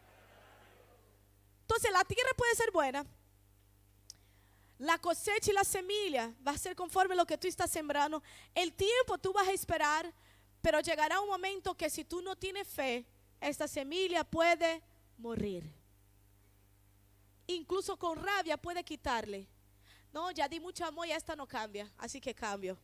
Entonces 1.60 1.92
la 1.92 2.02
tierra 2.04 2.30
puede 2.34 2.54
ser 2.54 2.70
buena. 2.72 3.04
La 4.78 4.96
cosecha 4.98 5.50
y 5.50 5.54
la 5.54 5.64
semilla 5.64 6.32
va 6.46 6.52
a 6.52 6.58
ser 6.58 6.74
conforme 6.74 7.14
lo 7.14 7.26
que 7.26 7.36
tú 7.36 7.46
estás 7.46 7.70
sembrando. 7.70 8.22
El 8.54 8.72
tiempo 8.72 9.18
tú 9.18 9.34
vas 9.34 9.46
a 9.46 9.52
esperar, 9.52 10.10
pero 10.62 10.80
llegará 10.80 11.20
un 11.20 11.28
momento 11.28 11.76
que 11.76 11.90
si 11.90 12.04
tú 12.04 12.22
no 12.22 12.36
tienes 12.36 12.66
fe, 12.66 13.04
esta 13.38 13.68
semilla 13.68 14.24
puede 14.24 14.82
morir. 15.18 15.70
Incluso 17.46 17.98
con 17.98 18.16
rabia 18.16 18.56
puede 18.56 18.82
quitarle. 18.82 19.46
No, 20.12 20.30
ya 20.30 20.48
di 20.48 20.58
mucho 20.58 20.86
amor 20.86 21.06
y 21.06 21.12
esta 21.12 21.36
no 21.36 21.46
cambia, 21.46 21.92
así 21.98 22.18
que 22.18 22.34
cambio. 22.34 22.78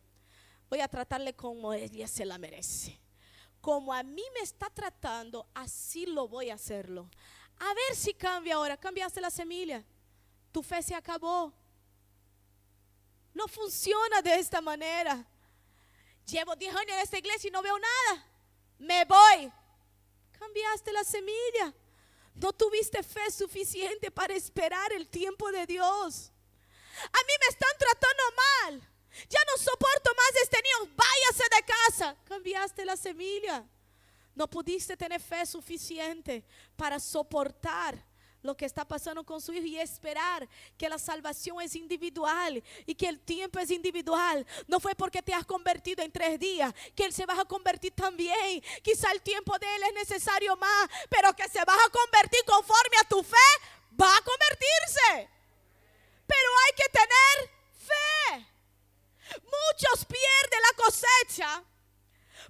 Voy 0.69 0.79
a 0.79 0.87
tratarle 0.87 1.33
como 1.33 1.73
ella 1.73 2.07
se 2.07 2.23
la 2.23 2.37
merece 2.37 3.02
como 3.63 3.93
a 3.93 4.03
mí 4.03 4.25
me 4.33 4.41
está 4.41 4.69
tratando, 4.69 5.47
así 5.53 6.05
lo 6.05 6.27
voy 6.27 6.49
a 6.49 6.55
hacerlo. 6.55 7.09
A 7.59 7.73
ver 7.73 7.95
si 7.95 8.13
cambia 8.13 8.55
ahora. 8.55 8.75
Cambiaste 8.75 9.21
la 9.21 9.31
semilla. 9.31 9.81
Tu 10.51 10.61
fe 10.61 10.83
se 10.83 10.93
acabó. 10.93 11.53
No 13.33 13.47
funciona 13.47 14.21
de 14.21 14.35
esta 14.35 14.59
manera. 14.59 15.25
Llevo 16.25 16.57
10 16.57 16.75
años 16.75 16.91
en 16.91 16.99
esta 16.99 17.17
iglesia 17.17 17.47
y 17.47 17.51
no 17.51 17.61
veo 17.61 17.79
nada. 17.79 18.27
Me 18.79 19.05
voy. 19.05 19.49
Cambiaste 20.37 20.91
la 20.91 21.05
semilla. 21.05 21.73
No 22.35 22.51
tuviste 22.51 23.01
fe 23.01 23.31
suficiente 23.31 24.11
para 24.11 24.33
esperar 24.33 24.91
el 24.91 25.07
tiempo 25.07 25.49
de 25.53 25.65
Dios. 25.65 26.33
A 27.01 27.17
mí 27.17 27.33
me 27.39 27.47
están 27.47 27.77
tratando 27.79 28.23
mal. 28.35 28.92
Ya 29.29 29.39
no 29.47 29.57
soporto 29.57 30.11
más 30.15 30.41
este 30.41 30.57
niño, 30.57 30.93
váyase 30.95 31.43
de 31.55 31.73
casa. 31.73 32.15
Cambiaste 32.25 32.85
la 32.85 32.97
semilla. 32.97 33.65
No 34.35 34.47
pudiste 34.47 34.97
tener 34.97 35.21
fe 35.21 35.45
suficiente 35.45 36.43
para 36.75 36.99
soportar 36.99 38.03
lo 38.43 38.55
que 38.55 38.65
está 38.65 38.85
pasando 38.85 39.23
con 39.23 39.39
su 39.41 39.53
hijo 39.53 39.65
y 39.65 39.79
esperar 39.79 40.47
que 40.77 40.89
la 40.89 40.99
salvación 40.99 41.61
es 41.61 41.75
individual 41.75 42.61
y 42.85 42.93
que 42.93 43.07
el 43.07 43.19
tiempo 43.19 43.57
es 43.59 43.71
individual. 43.71 44.45
No 44.67 44.79
fue 44.79 44.93
porque 44.95 45.21
te 45.21 45.33
has 45.33 45.45
convertido 45.45 46.03
en 46.03 46.11
tres 46.11 46.37
días 46.37 46.73
que 46.93 47.05
Él 47.05 47.13
se 47.13 47.25
va 47.25 47.39
a 47.39 47.45
convertir 47.45 47.93
también. 47.93 48.61
Quizá 48.81 49.11
el 49.11 49.21
tiempo 49.21 49.57
de 49.57 49.75
Él 49.75 49.83
es 49.83 50.09
necesario 50.09 50.55
más, 50.57 50.89
pero 51.09 51.33
que 51.33 51.47
se 51.47 51.63
va 51.63 51.73
a 51.73 51.89
convertir 51.89 52.41
conforme 52.45 52.97
a 53.01 53.07
tu 53.07 53.23
fe, 53.23 53.49
va 53.99 54.13
a 54.15 54.21
convertirse. 54.21 55.29
Pero 56.27 56.49
hay 56.65 56.75
que 56.75 56.89
tener 56.91 57.49
fe. 57.77 58.52
Muchos 59.41 60.05
pierden 60.05 60.61
la 60.61 60.83
cosecha 60.83 61.63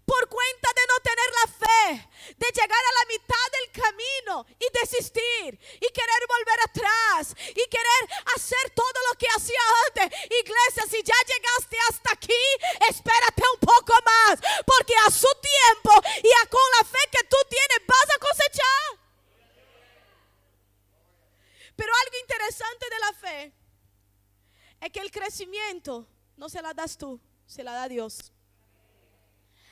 por 0.05 0.27
cuenta 0.27 0.69
de 0.75 0.81
no 0.87 0.99
tener 0.99 1.29
la 1.31 1.47
fe, 1.47 2.09
de 2.35 2.47
llegar 2.47 2.79
a 2.79 2.97
la 2.99 3.05
mitad 3.07 3.47
del 3.51 3.71
camino 3.71 4.45
y 4.59 4.67
desistir 4.79 5.59
y 5.79 5.87
querer 5.93 6.21
volver 6.27 6.59
atrás 6.63 7.35
y 7.49 7.63
querer 7.69 8.01
hacer 8.35 8.69
todo 8.75 8.99
lo 9.11 9.17
que 9.17 9.27
hacía 9.35 9.61
antes. 9.87 10.19
Iglesia, 10.25 10.83
si 10.89 11.03
ya 11.03 11.15
llegaste 11.25 11.77
hasta 11.89 12.11
aquí, 12.13 12.43
espérate 12.89 13.43
un 13.53 13.59
poco 13.59 13.93
más, 14.05 14.39
porque 14.65 14.93
a 15.07 15.11
su 15.11 15.29
tiempo 15.39 15.91
y 16.23 16.31
a 16.43 16.49
con 16.49 16.67
la 16.79 16.85
fe 16.85 17.09
que 17.11 17.23
tú 17.27 17.37
tienes 17.49 17.87
vas 17.87 18.15
a 18.15 18.19
cosechar. 18.19 19.03
Pero 21.75 21.93
algo 21.95 22.17
interesante 22.19 22.89
de 22.89 22.99
la 22.99 23.13
fe 23.13 23.53
es 24.81 24.91
que 24.91 24.99
el 24.99 25.11
crecimiento 25.11 26.07
no 26.35 26.49
se 26.49 26.61
la 26.61 26.72
tú, 26.91 27.19
se 27.47 27.63
la 27.63 27.71
da 27.73 27.87
Dios. 27.87 28.31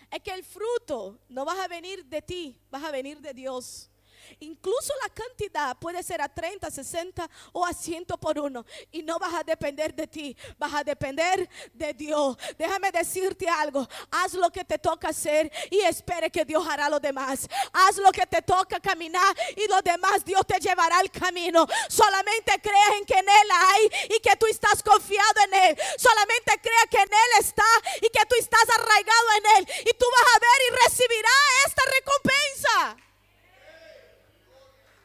Es 0.09 0.21
que 0.21 0.33
el 0.33 0.43
fruto 0.43 1.19
no 1.29 1.45
va 1.45 1.63
a 1.63 1.67
venir 1.67 2.05
de 2.05 2.21
ti, 2.21 2.59
vas 2.69 2.83
a 2.83 2.91
venir 2.91 3.21
de 3.21 3.33
Dios. 3.33 3.90
Incluso 4.39 4.93
la 5.03 5.13
cantidad 5.13 5.77
puede 5.77 6.01
ser 6.03 6.21
a 6.21 6.29
30, 6.29 6.69
60 6.69 7.29
o 7.53 7.65
a 7.65 7.73
100 7.73 8.01
por 8.19 8.39
uno. 8.39 8.65
Y 8.91 9.03
no 9.03 9.19
vas 9.19 9.33
a 9.33 9.43
depender 9.43 9.93
de 9.93 10.07
ti, 10.07 10.35
vas 10.57 10.73
a 10.73 10.83
depender 10.83 11.49
de 11.73 11.93
Dios. 11.93 12.37
Déjame 12.57 12.91
decirte 12.91 13.47
algo. 13.47 13.87
Haz 14.09 14.33
lo 14.33 14.49
que 14.51 14.63
te 14.63 14.77
toca 14.77 15.09
hacer 15.09 15.51
y 15.69 15.79
espere 15.81 16.29
que 16.29 16.45
Dios 16.45 16.65
hará 16.67 16.89
lo 16.89 16.99
demás. 16.99 17.47
Haz 17.73 17.97
lo 17.97 18.11
que 18.11 18.25
te 18.25 18.41
toca 18.41 18.79
caminar 18.79 19.35
y 19.55 19.67
lo 19.67 19.81
demás 19.81 20.23
Dios 20.25 20.41
te 20.47 20.59
llevará 20.59 20.99
al 20.99 21.11
camino. 21.11 21.67
Solamente 21.89 22.59
crea 22.61 22.97
en 22.97 23.05
que 23.05 23.13
en 23.13 23.29
Él 23.29 23.49
hay 23.51 23.91
y 24.15 24.19
que 24.19 24.35
tú 24.37 24.45
estás 24.47 24.81
confiado 24.83 25.41
en 25.45 25.53
Él. 25.69 25.77
Solamente 25.97 26.59
crea 26.61 26.87
que 26.89 26.97
en 26.97 27.11
Él 27.11 27.31
está 27.39 27.65
y 27.97 28.09
que 28.09 28.25
tú 28.27 28.35
estás 28.39 28.65
arraigado 28.77 29.27
en 29.37 29.57
Él. 29.57 29.73
Y 29.81 29.93
tú 29.97 30.05
vas 30.11 30.35
a 30.35 30.39
ver 30.39 30.59
y 30.67 30.89
recibirás 30.89 31.31
esta 31.67 31.83
recompensa. 31.85 33.10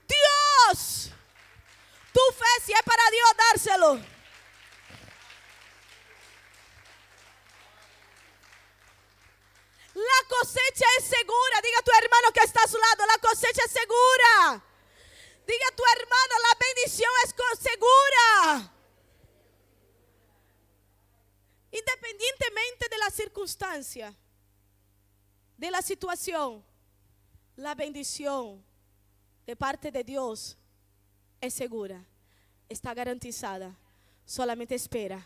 Dios. 0.06 1.10
Tu 2.12 2.20
fe 2.32 2.62
si 2.64 2.72
es 2.72 2.82
para 2.82 3.10
Dios 3.10 3.28
dárselo. 3.36 4.16
La 9.94 10.28
cosecha 10.28 10.86
es 10.98 11.04
segura. 11.04 11.60
Diga 11.62 11.78
a 11.78 11.82
tu 11.82 11.90
hermano 11.92 12.32
que 12.32 12.40
está 12.40 12.62
a 12.62 12.68
su 12.68 12.76
lado, 12.76 13.06
la 13.06 13.18
cosecha 13.18 13.62
es 13.64 13.72
segura. 13.72 14.62
Diga 15.46 15.68
a 15.68 15.76
tu 15.76 15.82
hermano, 15.94 16.34
la 16.42 16.58
bendición 16.58 17.10
es 17.24 17.34
segura. 17.60 18.72
Independientemente 21.70 22.88
de 22.90 22.98
la 22.98 23.10
circunstancia, 23.10 24.14
de 25.56 25.70
la 25.70 25.82
situación, 25.82 26.64
la 27.56 27.74
bendición 27.74 28.64
de 29.46 29.56
parte 29.56 29.90
de 29.92 30.02
Dios 30.02 30.58
es 31.40 31.54
segura, 31.54 32.04
está 32.68 32.92
garantizada. 32.94 33.78
Solamente 34.24 34.74
espera, 34.74 35.24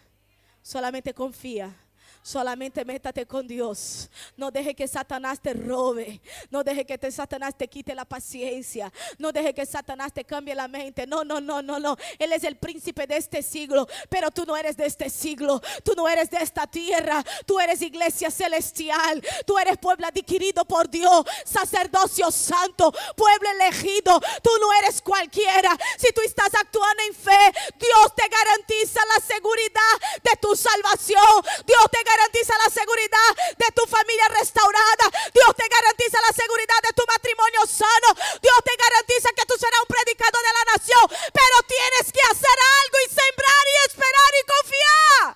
solamente 0.63 1.15
confía, 1.15 1.75
Solamente 2.23 2.85
métate 2.85 3.27
con 3.27 3.49
Dios. 3.49 4.11
No 4.37 4.51
deje 4.51 4.75
que 4.75 4.87
Satanás 4.87 5.41
te 5.41 5.55
robe. 5.55 6.21
No 6.51 6.63
deje 6.63 6.85
que 6.85 6.99
te, 6.99 7.11
Satanás 7.11 7.57
te 7.57 7.67
quite 7.67 7.95
la 7.95 8.05
paciencia. 8.05 8.93
No 9.19 9.33
deje 9.33 9.55
que 9.55 9.65
Satanás 9.65 10.13
te 10.13 10.25
cambie 10.25 10.55
la 10.55 10.69
mente. 10.69 11.07
No, 11.07 11.25
no, 11.25 11.41
no, 11.41 11.63
no, 11.63 11.79
no. 11.79 11.97
Él 12.19 12.33
es 12.35 12.45
el 12.45 12.57
príncipe 12.57 13.07
de 13.07 13.17
este 13.17 13.43
siglo. 13.43 13.89
Pero 14.11 14.31
tú 14.31 14.45
no 14.45 14.55
eres 14.55 14.77
de 14.77 14.85
este 14.85 15.09
siglo. 15.09 15.63
Tú 15.83 15.95
no 15.97 16.07
eres 16.09 16.29
de 16.29 16.39
esta 16.39 16.67
tierra. 16.67 17.25
Tú 17.47 17.59
eres 17.59 17.81
iglesia 17.81 18.31
celestial. 18.31 19.23
Tú 19.47 19.59
eres 19.59 19.79
pueblo 19.79 20.07
adquirido 20.07 20.67
por 20.67 20.91
Dios. 20.91 21.25
Sacerdocio 21.47 22.31
santo. 22.31 22.93
Pueblo 23.17 23.49
elegido. 23.53 24.21
Tú 24.43 24.51
no 24.61 24.73
eres 24.75 25.01
cualquiera. 25.01 25.75
Si 25.97 26.13
tú 26.13 26.21
estás 26.21 26.51
actuando 26.55 27.03
en 27.09 27.15
fe, 27.15 27.53
Dios 27.79 28.15
te 28.15 28.29
garantiza 28.29 29.01
la 29.07 29.25
seguridad 29.25 30.21
de 30.23 30.37
tu 30.39 30.55
salvación. 30.55 31.45
Dios 31.67 31.91
te 31.91 32.10
garantiza 32.11 32.55
la 32.59 32.71
seguridad 32.71 33.31
de 33.57 33.69
tu 33.75 33.85
familia 33.87 34.29
restaurada. 34.29 35.07
Dios 35.33 35.53
te 35.57 35.69
garantiza 35.69 36.21
la 36.21 36.33
seguridad 36.33 36.81
de 36.83 36.93
tu 36.93 37.05
matrimonio 37.07 37.67
sano. 37.67 38.09
Dios 38.43 38.59
te 38.65 38.75
garantiza 38.77 39.29
que 39.37 39.47
tú 39.47 39.55
serás 39.59 39.81
un 39.81 39.95
predicador 39.95 40.43
de 40.43 40.55
la 40.59 40.65
nación. 40.77 41.05
Pero 41.33 41.57
tienes 41.67 42.13
que 42.13 42.23
hacer 42.31 42.57
algo 42.83 42.97
y 43.05 43.09
sembrar 43.09 43.65
y 43.67 43.77
esperar 43.89 44.33
y 44.41 44.43
confiar. 44.55 45.27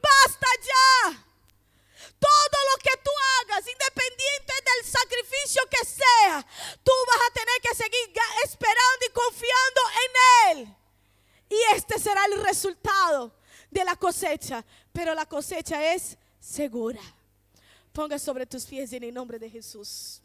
Basta 0.00 0.48
ya. 0.70 1.24
Todo 2.18 2.58
lo 2.70 2.76
que 2.80 2.96
tú 3.04 3.10
hagas, 3.36 3.68
independiente 3.68 4.54
del 4.64 4.80
sacrificio 4.90 5.62
que 5.68 5.84
sea, 5.84 6.46
tú 6.82 6.92
vas 7.06 7.20
a 7.28 7.34
tener 7.34 7.60
que 7.60 7.74
seguir 7.74 8.12
esperando 8.44 9.02
y 9.06 9.12
confiando 9.12 9.80
en 10.04 10.12
Él. 10.48 10.76
Y 11.50 11.76
este 11.76 11.98
será 11.98 12.24
el 12.24 12.42
resultado 12.42 13.43
de 13.74 13.84
la 13.84 13.96
cosecha, 13.96 14.64
pero 14.92 15.14
la 15.14 15.26
cosecha 15.26 15.92
es 15.92 16.16
segura. 16.38 17.00
Ponga 17.92 18.18
sobre 18.18 18.46
tus 18.46 18.64
pies 18.64 18.92
en 18.92 19.02
el 19.02 19.12
nombre 19.12 19.38
de 19.38 19.50
Jesús. 19.50 20.22